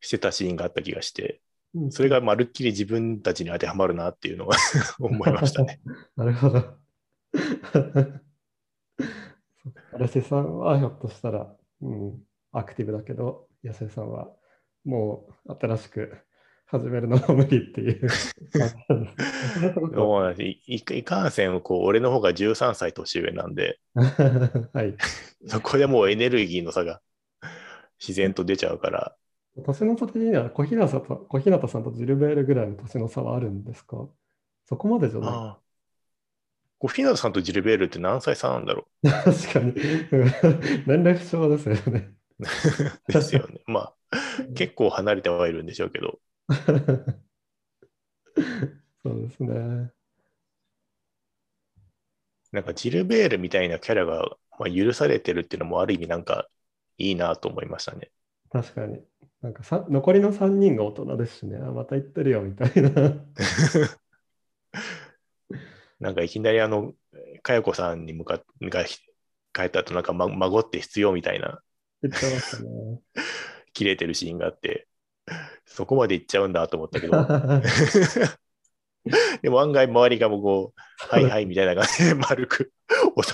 [0.00, 1.40] してたシーンがあった気がして、
[1.74, 4.56] うんそれがまるっきり自分たちに当てはまるなっていうのは
[4.98, 5.80] 思いましたね。
[6.16, 6.64] なるほど。
[9.92, 14.32] 荒瀬さんはひょっとしたら、うん、アクティブだけど、安瀬さんは
[14.84, 16.18] もう新しく
[16.70, 18.08] 始めるのも無理っていう。
[19.92, 24.94] もういいいかんせんこう俺の方が13歳年上なんで、 はい。
[25.46, 27.00] そこでもうエネルギーの差が
[27.98, 29.16] 自然と出ちゃうから、
[29.64, 34.08] 年の差的には小日向さんと小日向さんとジルベールぐらいの年の差はあるんですか？
[34.66, 35.28] そこまでじゃない。
[35.30, 35.60] ああ。
[36.78, 39.74] こうフィナドさんとジルベールって何歳差なんだろ 確かに。
[40.86, 42.14] 年齢不詳ですよね。
[43.08, 43.60] う ですよね。
[43.66, 43.94] まあ、
[44.54, 46.20] 結構離れてはいるんでしょうけど、
[49.02, 49.92] そうですね。
[52.52, 56.48] なんかジルベールみたいなキャラが、まあ、許されてるっていうのもある意味なんか
[56.98, 58.10] いいなと思いましたね。
[58.50, 59.00] 確かに。
[59.40, 62.90] なんかさ残りの3人が大人ですしね、あまた言ってるよみたいな。
[66.00, 66.94] なんかいきなりあの、
[67.42, 71.62] かやこさんに向かって、が帰った後なんか、ま、孫って必要みたいな
[72.02, 73.00] 言ってましたね。
[73.72, 74.88] 切れてるシーンがあって、
[75.64, 77.22] そこまで行っちゃうんだと思ったけど、
[79.42, 80.80] でも案外周りがもうこう、
[81.14, 82.72] はいはいみたいな感じで 丸く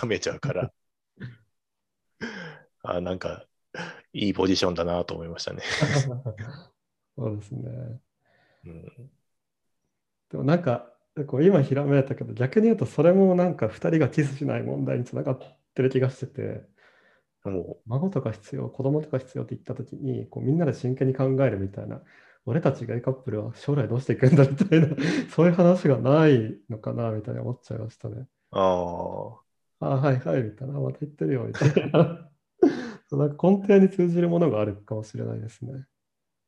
[0.01, 0.73] 収めちゃうから、
[2.83, 3.47] あなんか
[4.13, 5.63] いいポジションだなと思いましたね。
[7.17, 8.01] そうですね。
[8.67, 8.85] うん、
[10.31, 10.93] でもなんか、
[11.27, 15.39] こう今ひらめいたけど、逆に言うとそれもなんか2人がキスしない問題につながっ
[15.75, 16.63] てる気がしてて、
[17.51, 22.03] も孫とか必要、子供とか必要って言ったときに、こうみんなで真剣に考えるみたいな、
[22.45, 24.89] 俺たちゲイカップルは将来どうしていくんだみたいな、
[25.31, 28.17] そういう話がないのかなみたいに思っちゃいましたね。
[28.19, 29.41] う、あ
[29.81, 32.31] あ、あはいはい、みたいな、また言ってるよ、みたいな。
[33.13, 35.87] なんか根底に通じるものがあるかもしれないですね。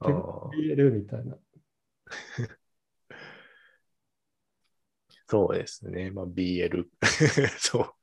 [0.01, 1.37] 結構 BL みたいな。
[5.27, 6.11] そうですね。
[6.11, 6.87] まあ BL
[7.59, 7.95] そう。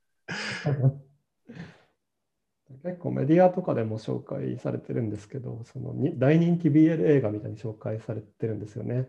[2.82, 9.08] 結構メディアとかでも紹介されてるんですけど、そのに大人気 BL 映画みたいに紹介されてるんですよね。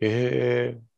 [0.00, 0.92] ええ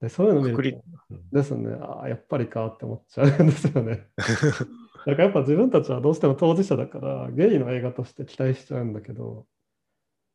[0.00, 4.06] でそういうの見ると、ですね、ああ、やっぱりかって思っちゃうんですよね。
[5.06, 9.46] だからやっぱ自分たちはどうしても当事者だから、ゲイの映画として期待しちゃうんだけど、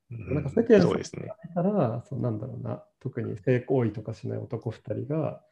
[0.09, 1.27] なんか世間そうですね。
[1.53, 5.43] から、そうなんだろうな、特に性行為とかしない男2人が、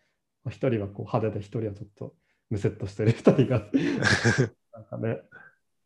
[0.47, 2.15] 1人はこう派手で1人はちょっと
[2.49, 3.69] ムセッとしてる2人が
[4.79, 5.21] なんかね、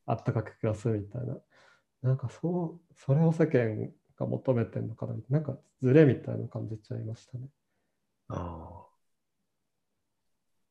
[0.06, 1.38] あったかく暮らすみたいな。
[2.02, 7.48] なんかそう、それを世間が求めてるのかな、なんかズレみたいな感じちゃいましたね。
[8.30, 8.86] あ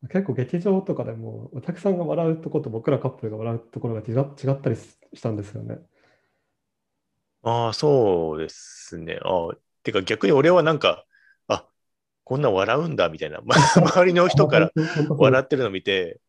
[0.09, 5.79] 結構劇場とかでもお客さんが笑うとこと僕らカップルが笑うところが違ったりしたんですよね。
[7.43, 9.19] ああ、そうですね。
[9.23, 11.05] ああ、てか逆に俺はなんか、
[11.49, 11.69] あ
[12.25, 13.41] こんな笑うんだみたいな、
[13.77, 14.73] 周りの人から
[15.19, 16.21] 笑ってるのを見て、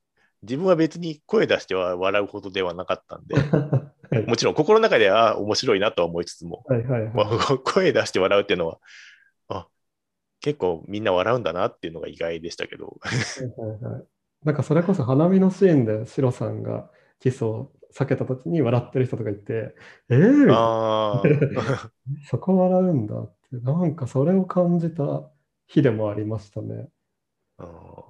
[0.44, 3.36] 自分は別に声出しては笑うほどではなかったんで、
[4.12, 8.80] はい、もちろん心の中では面白いなとは思いつつも、はいはいはい、声出して笑うっていうのは、
[9.48, 9.68] あ
[10.42, 12.98] 結構みんな笑うんだなっていうのが意外でしたけど。
[13.00, 14.04] はいはいはい、
[14.44, 19.76] なんかそれこそ花見のシーンでシロさんがキスを避けた時に笑ってる人とかいて、
[20.10, 21.24] えー、あ
[22.30, 25.30] そこ笑うんだって、なんかそれを感じた
[25.68, 26.90] 日でもありましたね。
[27.58, 27.66] あ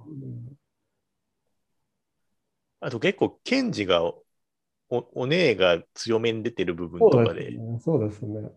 [0.06, 0.56] うん
[2.84, 4.22] あと結構、ケンジがお、
[5.14, 8.50] お姉が強めに出てる部分とかで、そうですね。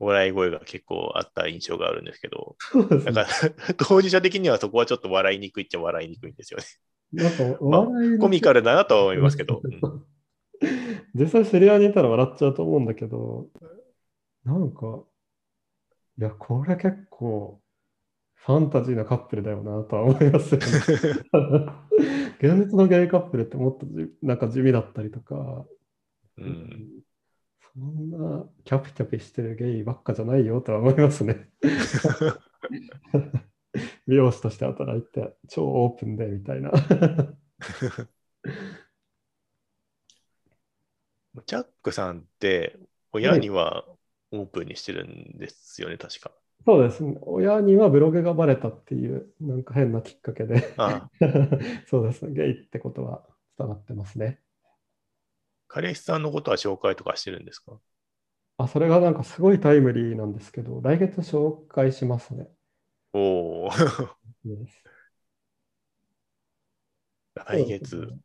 [0.00, 2.56] 笑い声が結構あった印象があるんですけど、
[3.04, 3.26] なんか
[3.78, 6.64] 当事者的にはそこはちょっと笑いにくいっちゃ笑いにくいんですよね。
[7.12, 9.62] なんか笑い、コミカルだなとは思いますけど。
[11.14, 13.48] 実際知り合いにいたら笑っちゃうと思うんだけど、
[14.44, 15.04] なんか、
[16.18, 17.60] いや、これ結構
[18.46, 20.66] ファンタジーなカップルだよなとは思いますよね。
[22.40, 23.86] 現実のゲイカップルってもっと
[24.22, 25.64] なんか地味だったりとか、
[26.38, 26.88] うん、
[27.74, 31.48] そんなキャピキャピしてるゲイばっかじゃないよとは思いますね。
[34.06, 36.72] 美容師として働いて超オープンでみたいな。
[41.46, 42.78] チャックさんって
[43.12, 43.84] 親には
[44.30, 46.32] オープンにしてるんですよね、確か。
[46.66, 47.16] そうですね。
[47.22, 51.10] 親にはブログがバレたっていう、なんか変なきっかけでああ
[51.86, 52.32] そうですね。
[52.32, 53.24] ゲイってことは
[53.56, 54.40] 伝わってますね。
[55.68, 57.78] 彼氏さんのことは紹介とかしてるんですか？
[58.58, 62.48] あ、それがなんかすごいタイムリーなんですけど、来月紹介しますね。
[63.12, 63.70] おお。
[67.34, 68.18] 来月、ね、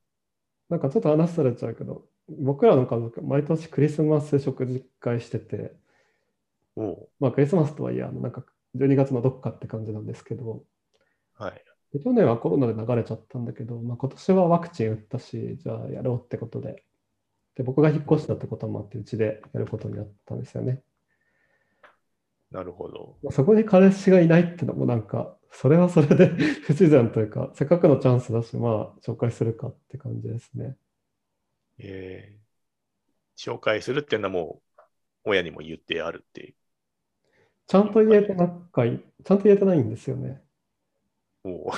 [0.69, 5.73] なんかちょっと話されちゃうけど、僕らの家族、毎年クリスマス食事会してて、
[7.20, 8.44] まあ、クリスマスとはいえ、あのなんか
[8.76, 10.64] 12月のどっかって感じなんですけど、
[11.34, 16.84] はい、で去年はコロナで流れちゃったんだけど、まあ、今年はワクチン打ったし、じゃあやろうってことで、
[17.56, 20.82] で僕が引っ越したってこともあって、うちでやることになったんですよね。
[22.52, 23.18] なるほど。
[23.32, 26.28] そこに彼氏がいないってのもなんか、それはそれで
[26.64, 30.78] 不自然というか、せっかくのチャンスだし、まあ、紹介するかって感じですね。
[31.78, 34.82] えー、紹介するっていうのはもう、
[35.26, 36.56] 親にも言ってあるっていう
[37.72, 40.42] ちゃんと言えてなかい、ちゃんと言えてないんですよね。
[41.46, 41.72] お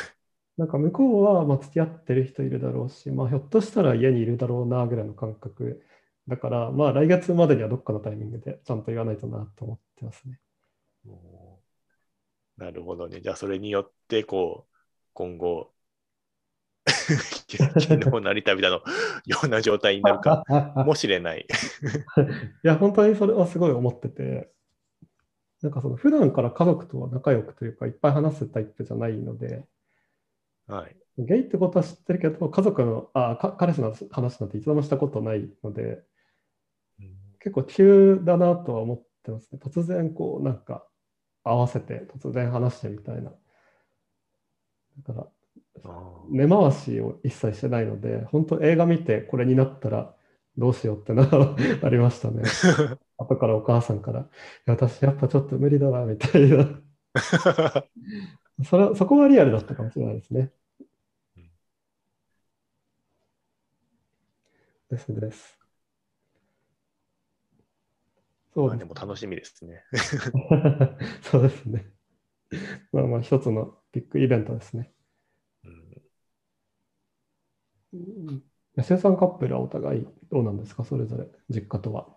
[0.58, 5.84] なんか向こうはまあ付き合ってる人いるだろうし、まあ、ひょっとしたら家にいるだろうなぐらいの感覚
[6.28, 10.40] だから、まあ来月までにはどっかのタイミングでちゃんと言わないとなと思ってますね。
[12.58, 13.22] なるほどね。
[13.22, 14.76] じゃあそれによって、こう、
[15.14, 15.74] 今後、
[16.88, 18.82] 昨日成田みたいなよ
[19.44, 20.44] うな状態になるか
[20.88, 21.46] もしれない。
[22.64, 24.53] いや、本当にそれはすごい思ってて、
[25.64, 29.66] なんかその普段から家族とは仲良くというか、いっぱい話すタイプじゃないので、
[30.68, 36.04] はい、ゲイってことは知ってるけど、家族の、あか彼氏の話なんて一度もしたことないので、
[37.00, 39.60] うん、結構急だなとは思ってますね。
[39.64, 40.86] 突然こう、なんか
[41.46, 43.32] 合わせて、突然話してみたいな。
[45.08, 45.28] だか
[45.84, 45.92] ら、
[46.30, 50.14] 根回しを一切してないので、本当映画見てこれになったら
[50.58, 51.24] どうしようってな
[51.84, 52.44] ありましたね。
[53.24, 54.30] 後からお母さんから、
[54.66, 56.82] 私やっぱちょっと無理だわ、みたいな。
[58.66, 60.52] それそこはリアルだったかもしれないですね。
[64.90, 65.60] ですです。
[68.54, 69.84] そうで,、でも楽しみですね。
[71.22, 71.86] そうですね。
[72.92, 74.92] まあまあ一つのビッグイベントですね。
[75.64, 76.04] うん
[78.76, 80.84] 安江さんカップルはお互いどうなんですか？
[80.84, 82.13] それぞれ、実家とは。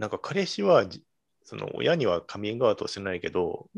[0.00, 1.04] なんか彼氏はじ、
[1.44, 3.68] その親にはカミングアウトしてないけど、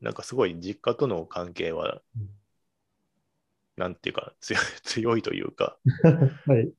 [0.00, 2.28] なんかすごい実家との関係はうん、
[3.76, 5.76] なんていうか強い 強いというか、
[6.46, 6.72] はい。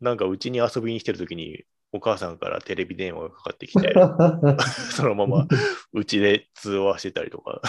[0.00, 3.94] なんかうちに遊びに来てるときに、お母さんからテレビ電話がかかってきて、
[4.90, 5.46] そのまま
[5.92, 7.62] うちで通話してたりとか、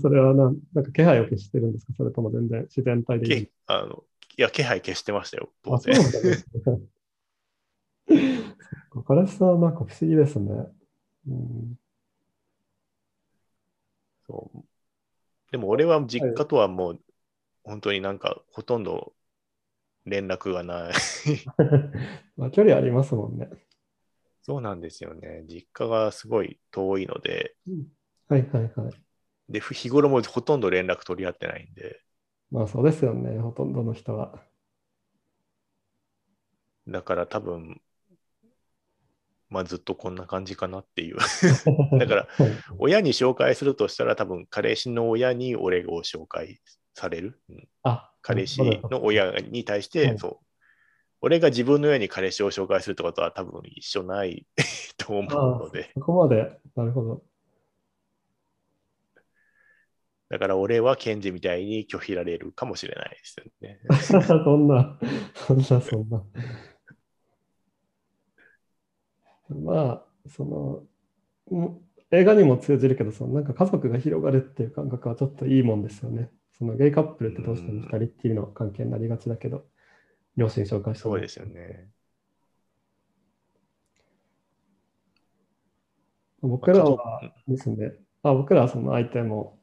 [0.00, 1.92] それはなんなんか気配を消してるんですか？
[1.96, 4.04] それとも全然自然体でいいけあの
[4.36, 5.96] いや、気配消してましたよ、当然。
[8.08, 8.56] なんですね。
[8.70, 10.50] そっか彼氏さんはなんか不思議ですね。
[11.28, 11.78] うん、
[14.26, 14.64] そう
[15.50, 17.00] でも俺は実家とはもう、
[17.64, 19.14] 本当になんかほとんど
[20.06, 20.94] 連絡がない。
[22.36, 23.48] まあ、距離ありますもんね。
[24.42, 25.44] そうなんですよね。
[25.46, 27.56] 実家がすごい遠いので、
[28.28, 28.94] はいはいはい。
[29.48, 32.02] で、ふ日頃もほとんど連絡取り合ってないんで、
[32.50, 34.46] まあそうですよね、ほとんどの人は。
[36.88, 37.80] だから多分、
[39.50, 41.16] まあずっとこんな感じかなっていう。
[41.98, 46.60] だから、はい親に紹介するとしたら多分彼氏の親に俺を紹介
[46.94, 47.40] される。
[47.48, 50.38] うんあ、彼氏の親に対しはて、いそう。
[51.20, 54.46] 俺が自分の親に彼氏を紹介するってことは多分一緒ない
[54.98, 57.22] と思うので、そこまで、なるほど。
[60.28, 63.80] だから俺はケンジみたいに拒否られるかもしれないですよね。
[64.02, 64.98] そんな、
[65.34, 66.22] そんな、そんな。
[69.48, 70.44] まあ、そ
[71.50, 71.80] の、ん
[72.10, 76.30] 映画にも通じるけど、そのなんか家族が広がるっていう感覚はちょっといいもんですよね。
[76.58, 79.66] そのゲイカップルってどうしても二人っきりの関係になりがちだけど、
[80.36, 81.88] 両親紹介してそうですよね。
[86.40, 89.58] 僕らまあはですね、あ僕らはその相手も、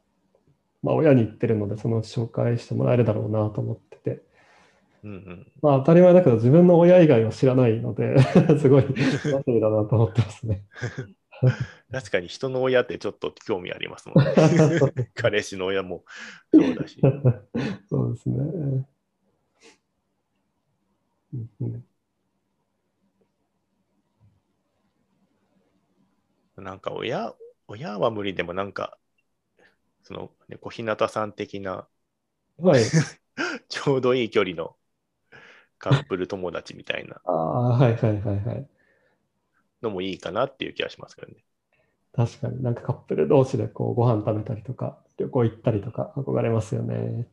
[0.82, 4.25] まあ、親に言ってるので、そのうち紹介してもらえるだろうなと思ってて、
[5.06, 5.52] うんうん。
[5.62, 8.16] まあ当たり前だけど、自分の親以外は知らないので、
[8.58, 10.64] すごい楽しみだなと思ってますね。
[11.92, 14.32] 確かに人の親ってちょっと興味ありますもんね。
[15.14, 16.04] 彼氏の親も
[16.52, 17.00] そうだし。
[17.88, 18.36] そうですね。
[26.56, 27.32] なんか親、
[27.68, 28.98] 親は無理でもなんか、
[30.02, 31.86] その、ね、小日向さん的な
[32.58, 32.82] はい。
[33.68, 34.76] ちょうどいい距離の
[35.86, 38.68] カップル友達みたいなああ、はいはいはいはい。
[39.82, 41.44] のもいいかなっていう気がしますけどね。
[42.12, 47.28] 確かになんかカップル同士でこうご飯食べたりとか、旅行行ったりとか憧れますよね。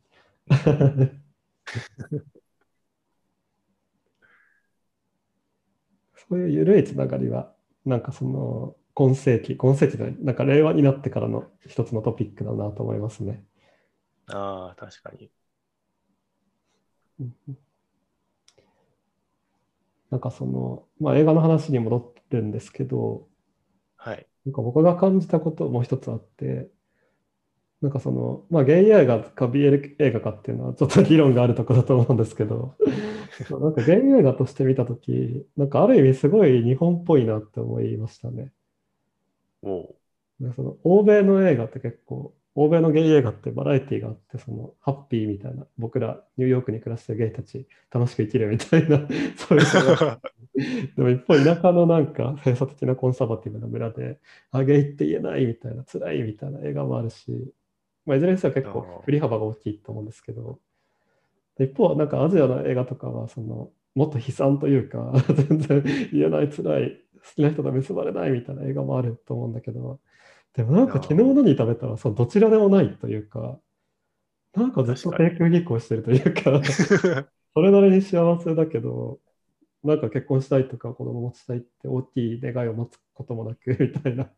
[6.28, 7.52] そういう緩いつながりは、
[7.84, 13.44] なんかその今世紀、今世紀でなんか令和になってからの一つのトピックだなと思いますね。
[14.26, 15.30] ああ、確かに。
[20.14, 23.26] なんかその、まあ、映画の話に戻るんですけど、
[23.96, 24.24] はい。
[24.46, 26.68] なんか僕が感じたこともう一つあって、
[27.82, 32.76] なんかその、まあ、ゲイ映画か BL 映画かっていうのはちょっと議論があるところだと思うんですけど、
[33.60, 38.52] なんかゲイ映画として見たとき、なんかある意味すごい日本っぽいなって思いましたね。
[39.64, 39.96] お
[40.54, 48.98] その欧米の映画って結構、欧米のゲイ映画ってバラエティがあって、そのハッピーみたいな、僕らニューヨークに暮らしてるゲイたち楽しく生きるみたいな、
[49.36, 49.66] そういう
[50.96, 54.20] でも一方、田舎のなんか閉鎖的なコンサバティブな村で、
[54.52, 57.52] あゲイって言えないみたいな、辛いみたいな映画もあるし、
[58.06, 60.60] まあ、いずれにせよ結構振り幅が大きいと思うんですけど、
[61.58, 65.12] で一方、なんかアジアの映画とかは、その、もっと悲惨というか、
[65.48, 69.98] 全然言えない、辛い、好きな人と結ばれないみたいな映画もあると思うんだけど、
[70.54, 73.58] でもなんか昨日何食べたら、そうどちらでもないというか、
[74.54, 76.62] なんかずっと低空飛行してるというか、
[77.54, 79.18] それなりに幸せだけど、
[79.82, 84.30] なんか結婚したいとか子供持ちたいって大きい願いを持つこともなくみたいな。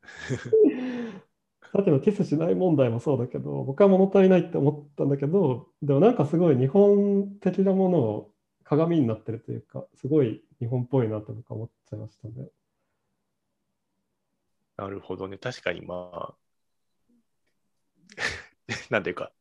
[1.73, 8.33] さっきのキスしない問題もそうだけど、僕は物足りないって思ったんだけど、でもなんかすごい日本的なものを
[8.65, 12.49] 鏡になってるというか、すごい日本っぽいなと僕は思っちゃいましたね。
[14.77, 15.39] なるほどね。
[15.39, 16.35] 確かにまあ、
[18.91, 19.33] なんていうか、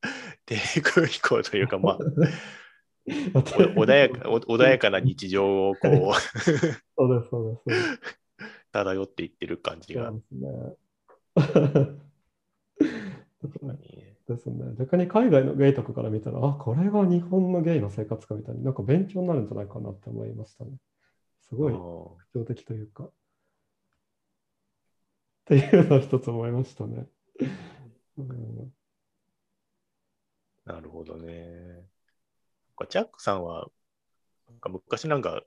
[0.46, 3.40] 低空飛行というか、まあ、お
[3.84, 6.14] 穏やかお穏やかな日常をこう、
[6.98, 8.00] そうです、そうです。
[8.72, 10.14] 漂っていってる感じが。
[14.28, 14.76] ですね。
[14.80, 20.72] 逆に海外のゲイとかから見たら、あ、これが日本のゲイの生活かみたいになんか勉強になるんじゃないかなって思いましたね。
[21.48, 23.10] すごいあ特徴的というか。
[25.46, 27.08] っていうのを一つ思いましたね。
[28.18, 28.74] うん、
[30.66, 31.86] なるほどね。
[32.90, 33.68] ジャックさんは、
[34.50, 35.44] なんか昔なんか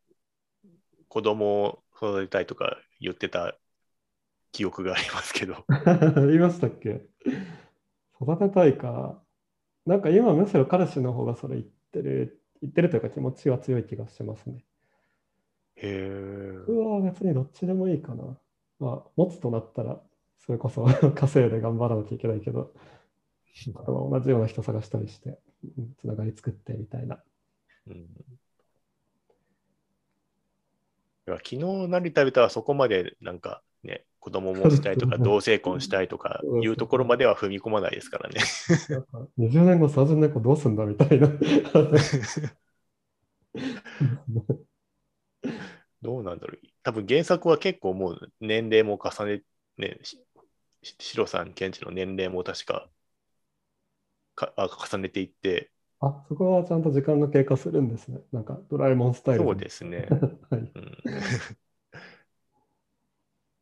[1.08, 3.58] 子供を育てたいとか言ってた
[4.52, 5.64] 記憶がありますけど。
[6.16, 7.02] 言 いましたっけ？
[8.20, 9.22] 育てたいか。
[9.86, 14.64] なんか今むしろ彼氏の方がそれ言ってる、言ってるというか気持ちが強い気がしてますね。
[15.76, 16.58] へえ。
[16.66, 18.38] 僕は別にどっちでもいいかな。
[18.78, 20.00] まあ、持つとなったら、
[20.38, 22.72] それこそ 稼いで頑張らなきゃいけないけど、
[23.86, 25.38] 同じような人探したりして、
[25.98, 27.22] つながり作ってみたいな。
[27.88, 28.06] うん、
[31.26, 31.58] 昨日
[31.88, 38.40] 成田人はそこまでなんかね、子供もしたいとか、 同性婚したいとかいうところまでは踏み込まないですからね。
[39.38, 41.28] 20年後、30年後どうすんだみたいな。
[46.02, 46.66] どうなんだろう。
[46.82, 49.42] 多分原作は結構もう年齢も重ね、
[49.76, 49.98] ね、
[50.82, 52.88] シロさん、ケンチの年齢も確か
[54.34, 55.70] かあ重ねていって。
[56.00, 58.20] あ、そこはちゃんと時間が経過するんですね。
[58.32, 59.44] なんかドラえもんスタイル。
[59.44, 60.06] そうですね。
[60.50, 60.98] はいうん、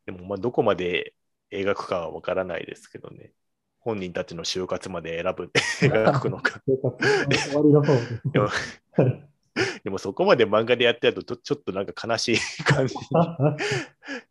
[0.05, 1.15] でも、まあ、どこまで
[1.51, 3.33] 描くかはわからないですけどね。
[3.81, 6.61] 本人たちの就活まで選ぶ、 描くのか。
[6.67, 7.95] 終わりの方
[8.33, 8.49] でも
[9.87, 12.97] でもそこまで漫画でやってるとちょっとなんか悲しい 感じ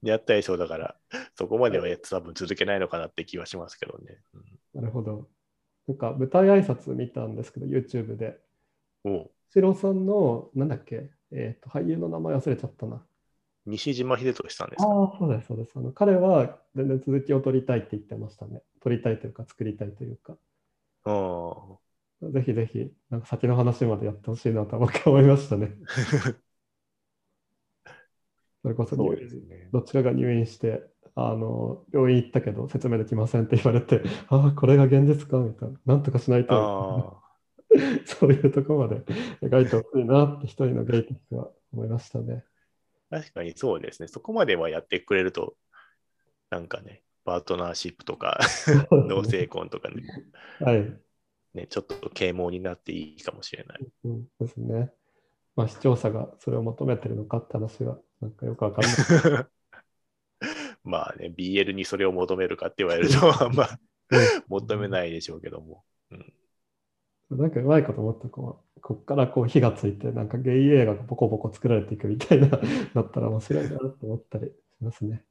[0.01, 0.97] にやったりそうだから、
[1.33, 4.17] そこまでは多分続けないのかなって気はしますけどね。
[4.73, 5.29] なるほど。
[5.87, 8.37] なんか舞台挨拶見たんですけど、YouTube で。
[9.05, 13.01] おシロさんの、なんだっけ、えーと、俳優の名前忘れちゃったな。
[13.65, 14.89] 西島秀俊さんですか？
[14.89, 15.71] ああ、そうです、そうです。
[15.77, 18.61] あの彼は全然続きを取りたいって言ってましたね。
[18.81, 20.37] 取りたいというか、作りたいというか。
[21.05, 21.84] ああ。
[22.21, 25.75] ぜひぜひ、なんか先の話までやってほしいなと僕は思いましたね。
[28.63, 37.21] それこそ、ね、どっちかが入院して、あの病院行ったけど説明できませんって言われて、 ああ、これが現実かみたいな、なんとかしないと。
[38.05, 39.01] そういうところまで
[39.41, 42.45] 描いてほしいなって一人のゲイとしては思いましたね。
[43.09, 44.07] 確かにそうですね。
[44.07, 45.55] そこまではやってくれると、
[46.49, 48.39] なんかね、パートナーシップとか
[49.09, 50.03] 同性婚とかね、
[50.61, 51.04] はい。
[51.55, 53.79] ね、ちょっと啓蒙になっていいかもしれない。
[54.03, 54.91] うん、ですね。
[55.55, 59.45] まあ視聴者がそれを求めてるのかって話がなんかよくわかんない。
[60.83, 63.67] まあね、BL にそれを求めるかって言われると、あんま
[64.47, 65.83] 求めないでしょうけども。
[66.11, 66.33] うん、
[67.39, 72.57] なんかうまいこと思ったこう、こっからこう火がついて、なんかゲイ映画がボコボコ作られていくみたいな、だ
[73.01, 74.51] ったら面白いなと思ったりし
[74.81, 75.23] ますね。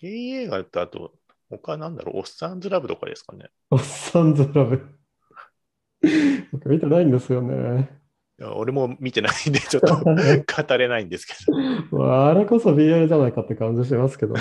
[0.00, 1.17] ゲイ映画ってあと、
[1.50, 3.50] 他なんだろう、おっさんずラブとかですかね。
[3.70, 4.82] おっさんずラブ。
[6.52, 7.90] 僕見てないんですよね。
[8.54, 10.14] 俺も見てないんで、ちょっと 語
[10.76, 11.34] れないんですけ
[11.90, 12.26] ど。
[12.28, 14.40] あれこそ BL じゃないかって感じしますけど、ね、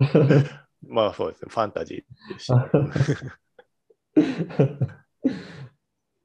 [0.88, 2.52] まあそうですね、ファンタジーです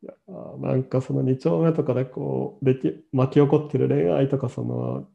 [0.03, 0.13] いや
[0.59, 5.07] なんかその2丁目とかでこうでき巻き起こってる恋愛とかその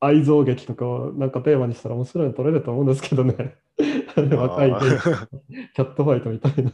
[0.00, 3.56] 愛憎劇とかをなんかテーマにしたら面白いの撮れると思うんですけどね。
[4.36, 6.72] 若いキャットファイトみたいな。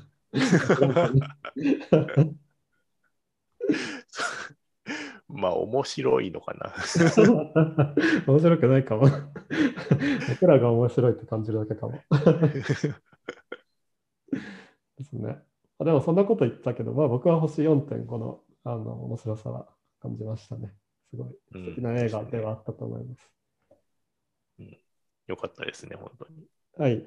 [5.28, 6.72] まあ、面白いのかな。
[8.26, 9.09] 面白くないかも。
[10.28, 12.01] 僕らが面白いって感じるだけかも。
[14.97, 15.42] ですね。
[15.78, 19.68] あでも、そんなこと言ったけど、まあ、僕は星4.5のあの面白さは
[20.01, 20.74] 感じましたね。
[21.11, 23.30] すごい素敵な映画ではあったと思います。
[24.59, 24.78] うん、
[25.26, 26.47] よかったですね、本当に。
[26.78, 27.05] はい。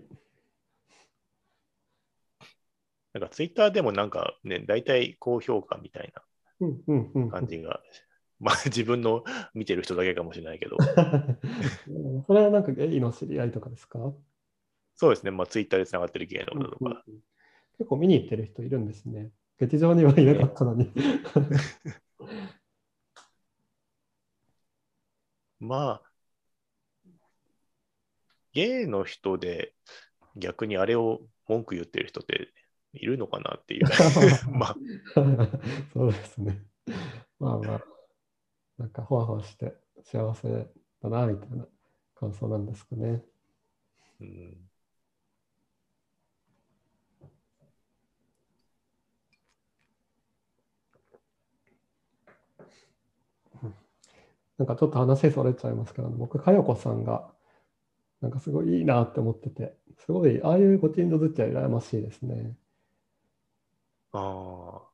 [3.19, 6.21] なんかツイッターでもなんかね、大体高評価みたいな
[7.31, 7.81] 感じが、
[8.39, 9.23] まあ自分の
[9.55, 10.77] 見てる人だけかもしれないけど。
[12.27, 14.13] それはなんかゲイの知り合いとかですか？
[14.95, 17.03] そうですね、まあツイッターでつながってる芸能とか、
[17.79, 19.31] 結構見に行ってる人いるんですね。
[19.57, 20.91] 劇場にはいなかったのに。
[25.59, 26.11] まあ、
[28.53, 29.73] ゲイの人で
[30.35, 32.53] 逆にあれを文句言ってる人って
[32.97, 33.85] いるのかなっていう。
[34.51, 34.75] まあ。
[35.93, 36.63] そうですね。
[37.39, 37.81] まあまあ、
[38.77, 40.67] なんかほわほわして幸せ
[41.01, 41.65] だなみたいな
[42.15, 43.23] 感想なんですかね。
[44.21, 44.67] うん。
[54.57, 57.31] なんかちょっと話それちゃいますけど、僕、かよこさんが、
[58.21, 62.55] なんかすごいいいなって思ってて、すごい、ああいうご近所付き合い羨ましいですね。
[64.17, 64.89] ああ、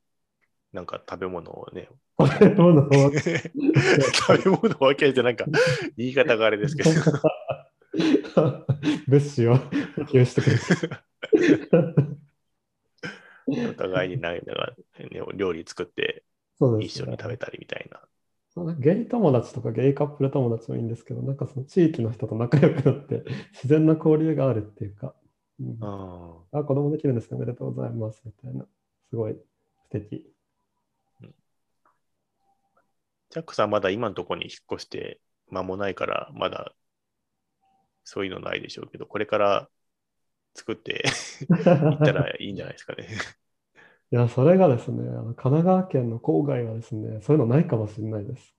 [0.73, 1.89] なんか食べ物をね。
[2.19, 5.45] 食べ物を食べ物を分けて、なんか
[5.97, 6.89] 言い方があれですけど。
[9.07, 9.55] 物資を
[9.95, 10.61] 補給してくれる。
[13.69, 16.23] お互いになんか、ね、料理作って
[16.79, 18.01] 一緒に食べたりみたいな。
[18.55, 25.15] まあゲイ友達とかゲイカップル友達もいいんですけど、なんかその地域の人と仲良くなって自然な交流があるっていうか、
[25.59, 28.65] うんああ、子供できるんですね、おめでとうございますみたいな、
[29.13, 29.39] すごい素
[29.91, 30.25] 敵。
[33.29, 36.73] ジャックさんまだ今のところに引っ越して間もないから、まだ
[38.03, 39.69] そういうのないでしょうけど、これから
[40.55, 41.03] 作って
[41.45, 43.07] いったらいいんじゃないですかね。
[44.11, 48.55] いや、それがですね、あの神奈川県の郊外はですね、そういうのないかもしれないです。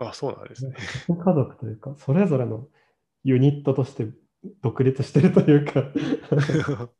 [0.00, 0.74] あ、そうなんですね。
[1.08, 2.68] 家族というか、それぞれの
[3.24, 4.06] ユニットとして
[4.60, 5.92] 独立してるというか、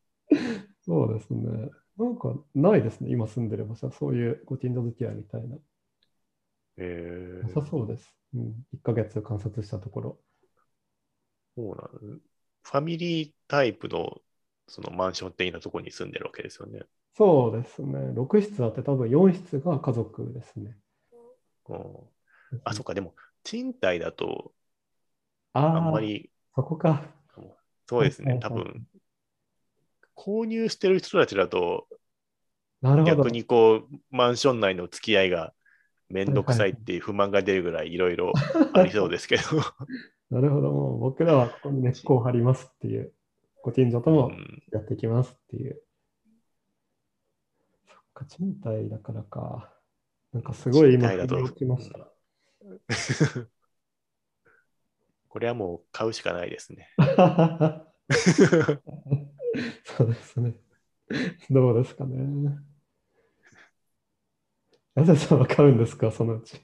[0.89, 1.71] そうですね。
[1.99, 5.59] なんかないですね、今住んでる場所は、そういうご近所付き合いみたいな。
[6.79, 8.15] えなさそうです。
[8.35, 10.19] うん、1ヶ月観察したところ。
[11.57, 12.19] そうなの
[12.63, 14.21] ファミリータイプの
[14.69, 16.83] そのマンション的なところに住んでるわけですよね。
[17.19, 18.15] そうですね。
[18.15, 20.79] 6室あって多分4室が家族ですね。
[21.69, 22.11] うん、
[22.65, 24.55] あ、そっか、でも賃貸だと
[25.53, 27.03] ああんまーり、そこか。
[27.89, 28.87] そうですね、多分
[30.19, 31.87] 購入してる人たちだと
[32.83, 33.31] なるほど逆。
[33.31, 35.53] にこうマンション内の付き合いが
[36.09, 38.33] めんどくさいっていう不満が出るぐらいいろいろ
[38.75, 39.43] ありそうですけど、
[40.31, 40.73] なるほど。
[40.73, 43.13] もう僕らはここに根っこを張りますっていう、
[43.63, 45.83] ご近所とうもん、やっていきますっていう。
[47.87, 49.73] そっか、賃貸だからか。
[50.33, 51.11] なんかすごい今、
[51.55, 52.13] きました。
[55.29, 56.89] これはもう買うしかないですね。
[59.85, 60.55] そうですね。
[61.51, 62.59] どうですかね。
[64.95, 66.61] やせさんは買うんですか、そのうち。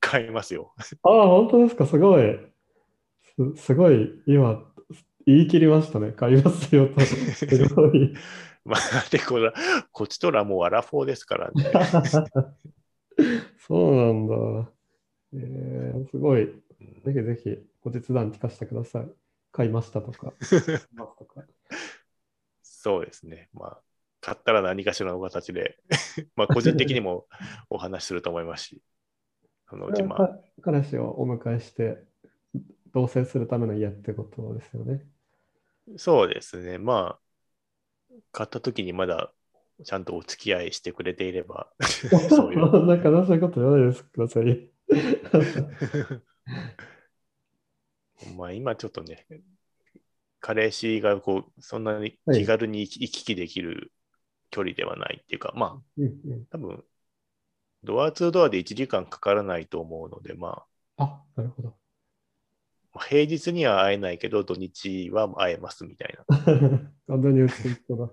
[0.00, 0.74] 買いますよ。
[1.02, 2.38] ああ、本当ですか、すごい。
[3.56, 4.62] すすごい、今、
[5.26, 6.12] 言い切りましたね。
[6.12, 7.00] 買いますよと。
[7.00, 8.14] すごい。
[8.64, 9.52] まあ、でこれ
[9.92, 11.64] こっちとらもうアラフォーですからね。
[13.58, 14.72] そうなんだ。
[15.34, 16.46] えー、すごい。
[16.46, 19.25] ぜひぜひ、ご実談聞かせてください。
[19.56, 20.34] 買いましたとか。
[22.62, 23.48] そうですね。
[23.54, 23.80] まあ、
[24.20, 25.78] 買ったら何かしらの形で、
[26.36, 27.26] まあ、個人的にも
[27.70, 28.82] お話しすると思いますし、
[29.70, 32.04] そのうち、まあ、か彼氏をお迎えして、
[32.92, 35.06] 同棲するための家ってことですよね。
[35.96, 36.76] そうですね。
[36.76, 39.32] まあ、買った時にまだ
[39.84, 41.72] ちゃんとお付き合いしてくれていれば、
[42.28, 42.86] そういう。
[42.86, 44.70] なんか悲しいこと言わないですください。
[48.36, 49.26] まあ、今ちょっとね、
[50.40, 53.92] 彼氏がこう、そんなに気軽に行き来できる
[54.50, 56.02] 距離ではないっていうか、まあ、
[56.50, 56.84] 多分、
[57.84, 60.64] ドアツードアで1時間かからないと思うので、ま
[60.96, 61.76] あ、あ、なるほど。
[62.98, 66.36] 平日には会えないけど、土日は会えますみたいな。
[67.08, 68.10] 完全に薄い人だ。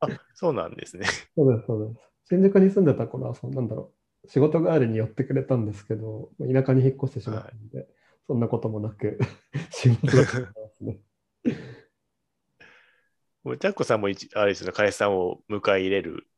[0.00, 1.06] あ、そうなんですね。
[1.36, 2.08] そうです、そうです。
[2.26, 3.92] 新宿に住んでた頃は、そうなんだろ
[4.24, 4.28] う。
[4.28, 7.88] 仕事帰りに寄ってくれたんですけど、田舎に引っ越してしまったので、
[8.28, 9.18] そんなこともなく、
[9.72, 11.00] すね。
[13.42, 16.28] もうジャッコさんも一あれですね、彼氏さんを迎え入れる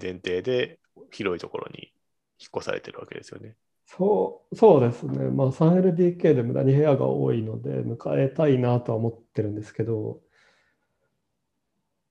[0.00, 0.78] 前提で、
[1.10, 1.92] 広いところに
[2.38, 3.56] 引っ越されてるわけですよね。
[3.86, 5.28] そう、そうですね。
[5.30, 10.20] まあ 3LDK で無駄に部屋が多いので、迎えたいなとは思ってるんですけど、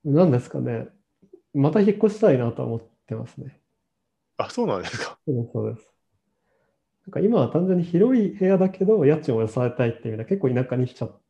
[0.04, 0.90] 何ですかね。
[1.54, 3.62] また引っ越したいなとは思ってますね。
[4.36, 5.18] あ、そうなんですか。
[5.26, 5.93] そうです。
[7.06, 11.22] なんか今は単純に広い部屋だけど、家賃を抑えたいっていう意味で結構田舎にしちゃっ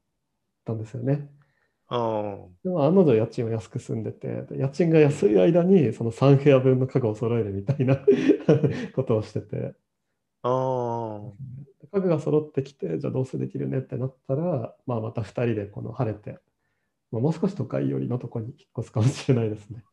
[0.65, 1.29] たんですよね。
[2.63, 7.97] でも案の定家賃を安く住んでて、家賃が安い間にその3部屋分の家具を揃えるみたいな
[8.95, 9.75] ことをしてて、
[10.41, 11.33] あー。
[11.93, 16.39] 家具が揃ってきて、じゃあどうせできるねってなったら、まあ、また2人でこの晴れて、
[17.11, 19.83] まあ、もう少し都会寄りのとこに引っ越すかもしれないですね。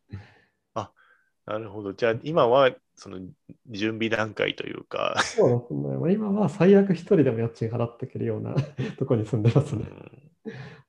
[1.45, 1.93] なるほど。
[1.93, 3.19] じゃあ、今は、その、
[3.67, 5.97] 準備段階というか、そうですね。
[5.97, 8.55] まあ、今は最悪1人でも家賃払っていけるような
[8.97, 9.87] とこに住んでますうんね。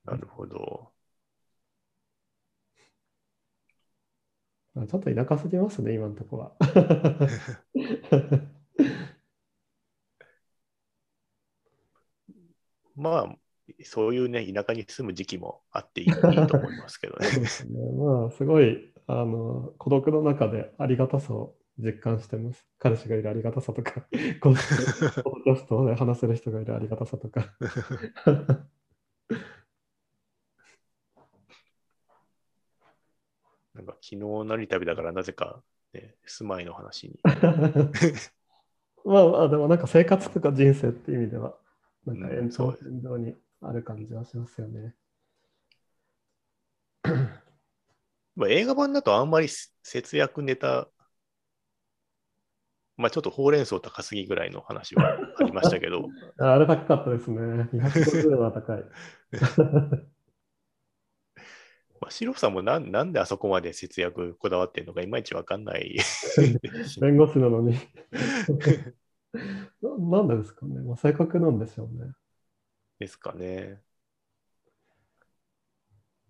[0.05, 0.91] なるほど。
[4.75, 6.53] まあちょっと田舎すぎますね、今のとこは。
[12.95, 13.35] まあ、
[13.83, 17.47] そういうね、田舎に住む時期もあっていいと思いますけどねね。
[17.97, 22.65] まあ、すごい、あの、孤独の中でありがたさを実感してます。
[22.79, 24.01] 彼氏がいるありがたさとか、
[24.41, 27.53] こうしてポストで話せる人がいるありがたさとか。
[33.73, 37.19] なんか昨日成旅だからなぜか、ね、住まいの話に。
[39.03, 41.57] まあまあ、でもなんか生活とか人生っていう意味では、
[42.05, 44.95] なんかうん延長線上にある感じはしますよね。
[48.35, 49.47] まあ、映画版だとあんまり
[49.83, 50.89] 節約ネタ、
[52.97, 55.03] まあちょっとほうれん草高すぎぐらいの話は
[55.39, 56.09] ありましたけど。
[56.39, 57.69] あれ高かったですね。
[57.73, 58.83] 250は高い。
[62.01, 65.97] まあ、シロさんもなんなんであそこまで節約こだわってるのかいまいちわかんない。
[66.99, 67.77] 弁護士なのに
[69.81, 69.97] な。
[69.97, 70.81] なんでですかね。
[70.81, 72.13] まあ、性格なんでしょうね。
[72.99, 73.81] ですかね。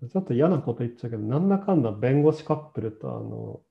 [0.10, 3.62] ちょっと嫌なこと言っちゃうけど、なんだかんだ弁護士カップルと、あの、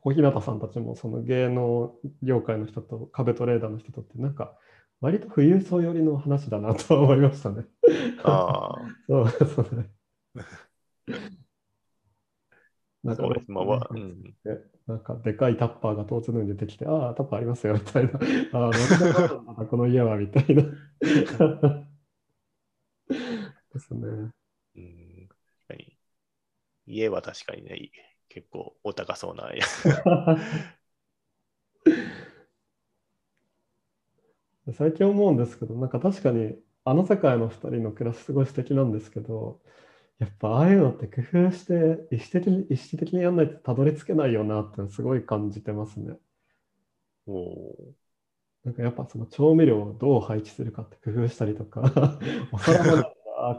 [0.00, 4.56] 小日向さんたちもその芸能業界の人と壁トレーダーの人とってなんか
[5.00, 7.64] 割と富裕層寄りの話だなと思いましたね。
[8.24, 8.78] ああ。
[9.06, 9.90] そうそうね。
[13.04, 13.50] なんかそうです。
[13.50, 14.34] まあ、わうなんん。
[14.86, 18.12] なんかでかいタッパーが突然出てきて、ああ、タッパーありますよみたいな。
[18.52, 20.62] ああ、なんだこの家はみたいな。
[23.72, 24.30] ですね。
[24.76, 25.03] うん
[26.86, 27.90] 家は確かにね、
[28.28, 29.50] 結構お高そうな。
[34.72, 39.60] 最近思うんですけど、なんか確かにあの世界の2人の暮らしすごい素敵なんですけど、
[40.18, 41.74] やっぱああいうのって工夫して
[42.14, 46.16] 意思的に意識的にやんないとたどり着けないよなってすごい感じてますね。
[47.26, 47.94] おー
[48.64, 51.82] なんかやっぱその調味料をどう配置するかって工夫したりとか、
[52.52, 53.04] お皿も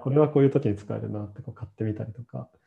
[0.02, 2.65] これはこういう時に使えるなってこう買ってみたりとか、お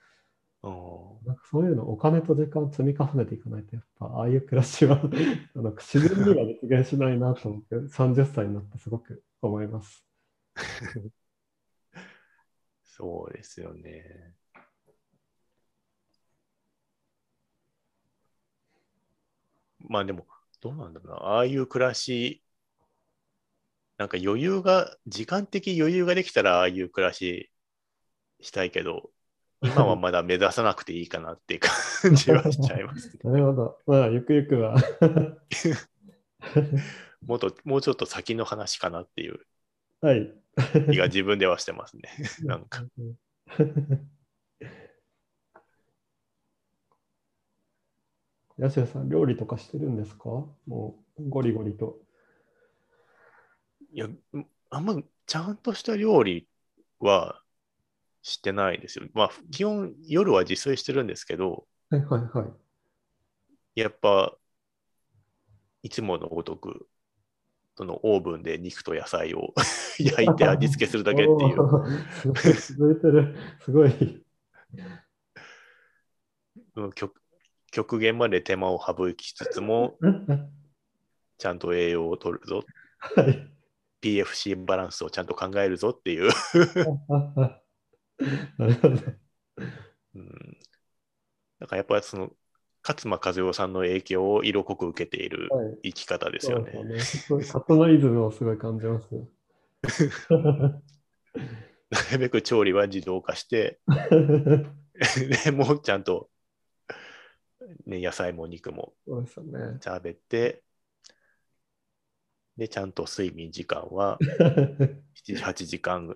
[1.25, 4.97] なんかそういうのお金と時間積み重ねていかないと、やっぱああいう暮らしは
[5.55, 10.05] あの自然には実現しないなと思って、30歳になってすごく思います。
[10.57, 11.11] ー
[12.83, 14.35] そうですよね。
[19.81, 20.27] まあでも、
[20.61, 21.17] どうなんだろうな。
[21.17, 22.43] ああいう暮らし、
[23.97, 27.51] なんか余裕が、時間的余裕ができたらああいう暮らし
[28.41, 29.13] したいけど、
[29.63, 33.15] 今はまだ目指さなくていいかなっていう感じはしちゃいます、ね。
[33.25, 33.79] なるほど。
[33.87, 34.77] まあ、ゆくゆくは。
[37.27, 39.41] もっと、もうちょっと先の話かなっていう
[40.01, 40.33] はい。
[40.91, 42.03] 気が自分ではしてますね。
[42.45, 42.85] なんか。
[48.59, 50.29] ヤシュさん、料理とかしてるんですか？
[50.67, 51.99] もう、ゴリゴリと。
[53.93, 54.09] いや、
[54.71, 56.47] あんまちゃんとした料理
[57.01, 57.43] は
[58.23, 59.07] してないですよ。
[59.15, 62.45] まあ、基本夜は自炊してるんですけど、はいはいは
[63.77, 63.81] い。
[63.81, 64.37] やっぱ、
[65.83, 66.87] いつものごとく、
[67.77, 69.55] そのオーブンで肉と野菜を
[69.99, 71.39] 焼いて味付けするだけっていう。
[71.49, 71.57] い
[72.55, 73.37] 続いてる。
[73.61, 74.25] すごい。
[76.75, 77.21] うん極
[77.71, 79.99] 極限まで手間を省きつつも、
[81.37, 82.65] ちゃんと栄養を取るぞ、
[82.99, 83.53] はい。
[84.01, 86.31] PFC バランスをちゃんと考えるぞっていう、
[88.59, 88.97] なるほど。
[90.15, 90.59] うん、
[91.61, 92.31] だからやっぱりその
[92.83, 95.79] 勝間和代さんの影響を色濃く受けているはい。
[95.85, 96.73] 生き方ですよね。
[96.73, 97.23] そうですよね。
[97.23, 99.09] すごいカトナイズムをすごい感じます。
[101.91, 103.81] なるべく調理は自動化して、
[105.45, 106.31] でもうちゃんと、
[107.87, 108.95] ね、野菜も肉も。
[109.83, 110.63] 食べて、
[112.57, 116.15] で、ちゃんと睡眠時間は7、8時間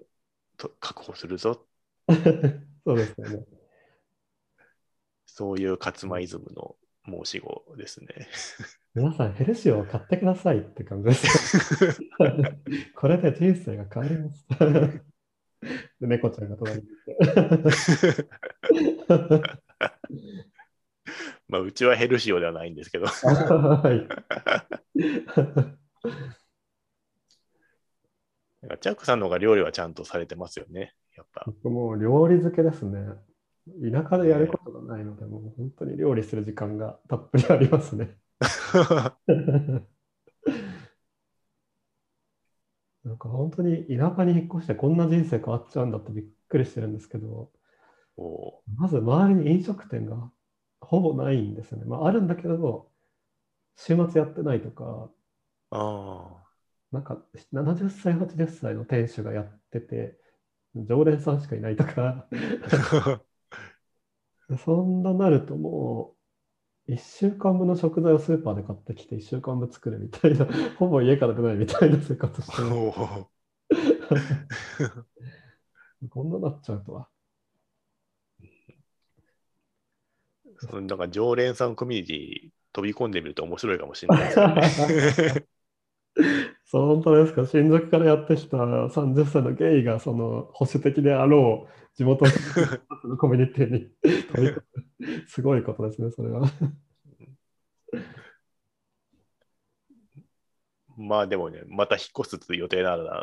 [0.57, 1.67] と確保するぞ。
[2.85, 3.45] そうですよね。
[5.27, 6.77] そういう勝間イズムの
[7.25, 8.29] 申し子ですね。
[8.95, 12.09] 皆さん、ヘルシオを買ってくださいって感じですよ。
[12.95, 14.47] これで人生が変わります。
[16.01, 18.29] で猫ちゃんが隣にいて。
[21.49, 23.07] まあ、うちはヘルシオではないんですけど。
[23.07, 24.07] はい。
[28.63, 30.95] なんかチャックさんの方が料理はちゃんとされてますよね。
[31.17, 31.45] やっぱ。
[31.47, 32.99] 僕もう料理漬けですね。
[33.93, 38.17] 田舎でやることがないので、もう本当に料理する時間がたっぷりありますね。
[43.05, 47.51] なんか本当に田舎に引っ越してこんな人生変わっちゃうんだってびっくりしてるんですけど、
[48.17, 50.31] おまず周りに飲食店が
[50.81, 51.85] ほぼないんですよね。
[51.85, 52.91] まああるんだけど、
[53.77, 55.11] 週末やってないとか、
[55.71, 56.43] あ
[56.93, 57.19] なんか
[57.53, 60.19] 70歳、80歳の店主がやってて、
[60.75, 63.23] 常連さんしかいないとか、あ。
[64.59, 66.15] そんななるとも
[66.89, 70.47] う、1週間分の食材をスーパーで買ってきて1週間分作るみたいな、
[70.79, 73.43] ほぼ家から出ないみたいな生活してまおーす。
[76.11, 77.09] こんななっちゃうとは。
[80.59, 85.47] そのなんか常連さんコミュニティ飛び込んでみると面白いかもしれないですよね。
[86.73, 87.47] そう、本当ですか。
[87.47, 92.25] 新宿からやってきた30歳のゲイが、その保守的であろう地元
[93.05, 93.91] のコミュニティに
[95.29, 96.51] すごいことですね、それは。
[100.97, 103.23] まあでもね、また引っ越す予定なら、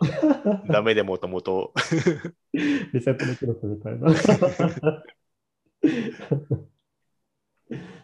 [0.69, 1.73] ダメでもともと。
[2.53, 4.13] リセットできるみたいな。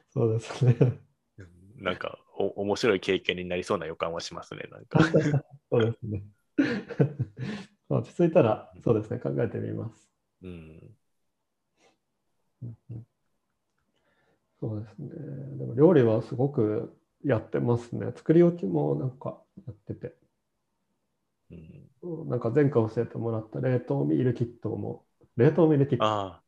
[0.10, 0.76] そうですね。
[1.78, 5.00] なんかお、面白い経験になりそうな予感はしますね、なんか。
[5.72, 6.24] そうですね。
[7.90, 10.10] 落ち着いたら、そうですね、考えてみます。
[10.42, 10.96] うん。
[14.60, 15.10] そうですね。
[15.58, 18.12] でも料理はすごくやってますね。
[18.16, 20.16] 作り置きもなんかやってて。
[21.52, 25.06] うん、なんか前回教えてもらった冷凍ミールキットも、
[25.38, 26.06] 冷凍ミールキット。
[26.06, 26.42] あ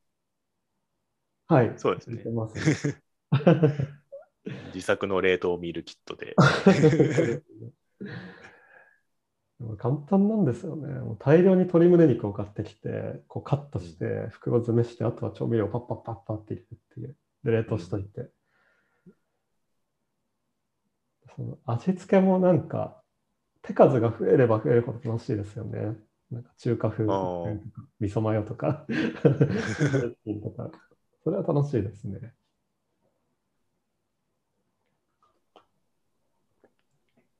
[1.49, 1.55] あ。
[1.55, 1.73] はい。
[1.77, 2.21] そうですね。
[2.21, 2.95] すね
[4.73, 6.35] 自作の冷凍ミールキットで。
[9.79, 10.87] 簡単なんですよね。
[10.99, 17.17] もう大量に鶏胸肉を買ってきて、こうカットして、袋詰めして、あとは調味料パッパッパッパって入れるっていう。
[17.43, 18.29] で、冷凍しといて。
[21.35, 23.01] その味付けもなんか、
[23.63, 25.97] 手数が増えれば増えるほど楽しいですよね。
[26.29, 28.85] なんか中華風とか、味噌マヨとか
[29.23, 30.71] とか、
[31.23, 32.33] それは楽しいですね。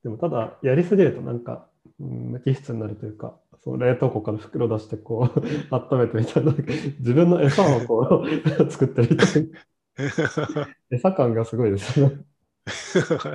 [0.02, 1.68] でもただ、やりすぎるとなんか、
[1.98, 5.40] 無機質になるというか、その冷凍庫から袋出してこう
[5.74, 6.52] 温めてみたいな、
[7.00, 8.28] 自分の餌をこう
[8.70, 9.58] 作ってるみたいな。
[10.90, 12.24] 餌感がすごいですね。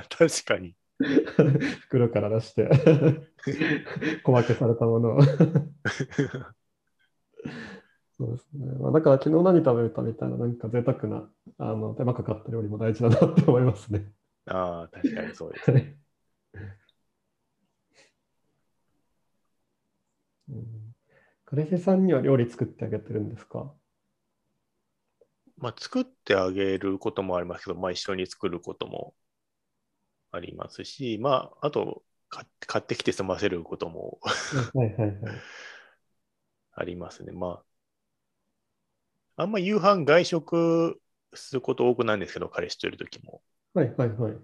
[0.09, 0.75] 確かに。
[1.81, 2.69] 袋から出して
[4.23, 5.21] 小分けされたものを
[8.17, 8.71] そうですね。
[8.79, 14.05] まあ、だから昨日何食べたみたいな、なんか贅沢なあの手間かかった料理も大事だなって思いますね。
[14.45, 16.02] ああ、確かにそうですね。
[20.49, 20.95] うん、
[21.45, 23.73] 彼氏さんには料理作ってあげてるんですか？
[25.57, 29.13] まあ、作ってあげることもありますけど、まあ、一緒に作ることも
[30.31, 34.19] ありますし、まあ、あと、買ってきて済ませることも
[34.73, 35.19] はいはい、はい、
[36.73, 37.31] ありますね。
[37.31, 37.61] ま
[39.37, 40.99] あ、あんま夕飯外食
[41.35, 43.43] すること多くないんですけど、彼氏といるときも。
[43.75, 44.37] はいはいはい。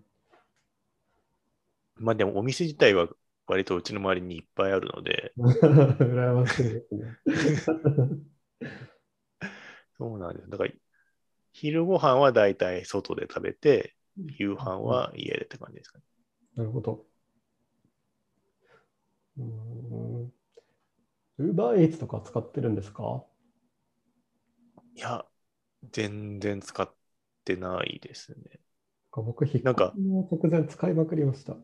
[1.99, 3.07] まあでもお店自体は
[3.47, 5.33] 割とうちの周りにいっぱいあるので。
[5.37, 7.17] 羨ましいですね。
[9.97, 10.49] そうなんです。
[10.49, 10.71] だから、
[11.53, 13.95] 昼ご飯はだいたい外で食べて、
[14.37, 16.03] 夕飯は家でって感じですかね。
[16.55, 17.05] なるほど。
[19.37, 20.23] うん。
[21.37, 23.23] ウーバーイーツとか使ってるんですか？
[24.95, 25.25] いや、
[25.91, 26.93] 全然使っ
[27.45, 28.59] てないですね。
[29.11, 31.57] 僕、引っ越しの直前使いまくりました。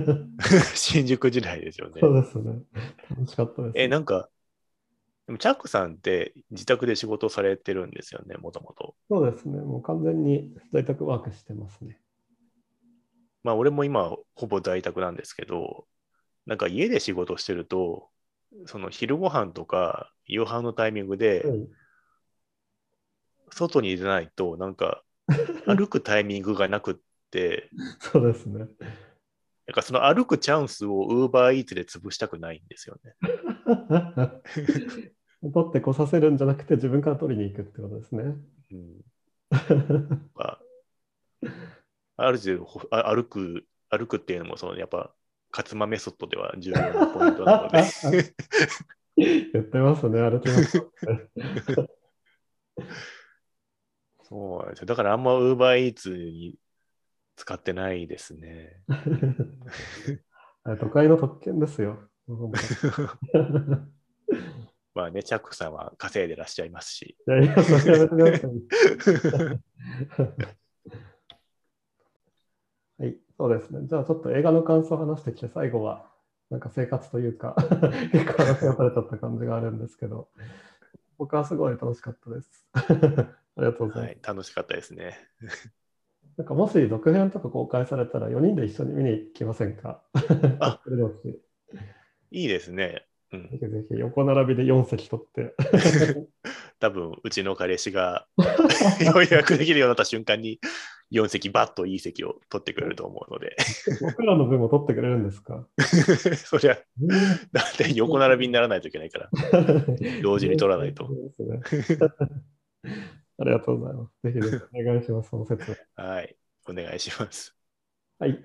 [0.74, 2.00] 新宿時代ですよね。
[2.00, 2.62] そうですね。
[3.10, 4.28] 楽しかったです、え、なんか、
[5.26, 8.94] でもチャックさんって自宅で仕事されてるんですよね、もともと。
[9.08, 9.60] そうですね。
[9.60, 11.98] もう完全に在宅ワークしてますね。
[13.42, 15.86] まあ、俺も今、ほぼ在宅なんですけど、
[16.46, 18.08] なんか家で仕事してると、
[18.66, 21.44] その昼ご飯とか夕飯のタイミングで、
[23.50, 25.02] 外に出ないと、なんか
[25.66, 26.96] 歩くタイミングがなくっ
[27.30, 28.58] て、そうですね。
[28.58, 33.14] なんかその歩くチャンスをウーバーイーツで潰したくないんですよね。
[35.54, 38.34] 取ってこさせるんじゃなくて自分から取りに行くってことですね。
[38.72, 39.00] うん
[40.34, 40.60] まあ、
[42.16, 45.14] ある程度歩く歩くっていうのもそのやっぱ
[45.52, 48.34] 勝間メソッドでは重要なポイントなので。
[49.16, 50.88] 言ってますね、歩きます、
[54.30, 56.54] そうですだからあんまウーバーイーツに
[57.36, 58.84] 使ってないですね。
[60.78, 61.98] 都会の特権ですよ。
[64.94, 67.16] まあね、チャックさんは稼いでらっしゃいますし。
[67.26, 67.38] は
[73.06, 73.86] い、そうですね。
[73.86, 76.12] じゃあちょっと映画の感想を話してきて、最後は
[76.50, 77.56] なんか生活というか
[78.12, 80.28] 結構話がされちゃった感じがあるんですけど、
[81.20, 82.66] 僕はすごい楽しかったです。
[82.72, 82.80] あ
[83.58, 84.06] りがとうございます。
[84.06, 85.18] はい、楽しかったですね。
[86.38, 90.02] なんかもし続編とか公開されたら4人で一緒に見に行きませんか？
[90.60, 90.80] あ
[92.32, 93.06] いいですね。
[93.32, 95.54] うん、ぜひぜひ横並びで4席取って。
[96.78, 100.58] 多分うちの彼氏が予約できるようになった瞬間に
[101.10, 103.56] 4席バッといい席を取ってくれると思うので。
[104.00, 105.66] 僕らの分も取ってくれるんですか？
[106.36, 106.78] そりゃ、
[107.52, 109.30] だって横並びにならないといけないから、
[110.22, 111.08] 同時に取らないと。
[113.38, 114.12] ありがとうございます。
[114.22, 115.76] ぜひぜひお願いします、その説。
[115.96, 116.36] はい、
[116.68, 117.56] お願いします。
[118.18, 118.32] はい。
[118.32, 118.38] じ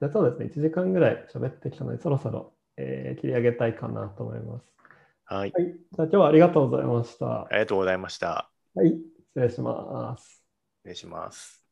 [0.00, 4.64] ゃあそうですね、1時間ぐらい喋ってきたので、そろそろ、えー、切り上げたいかなと思います。
[5.26, 5.52] はい。
[5.52, 7.42] はい、じゃあ今日はありがとうございました。
[7.42, 8.50] ありがとうございました。
[8.74, 10.44] はい、失礼します。
[10.84, 11.63] 願いします。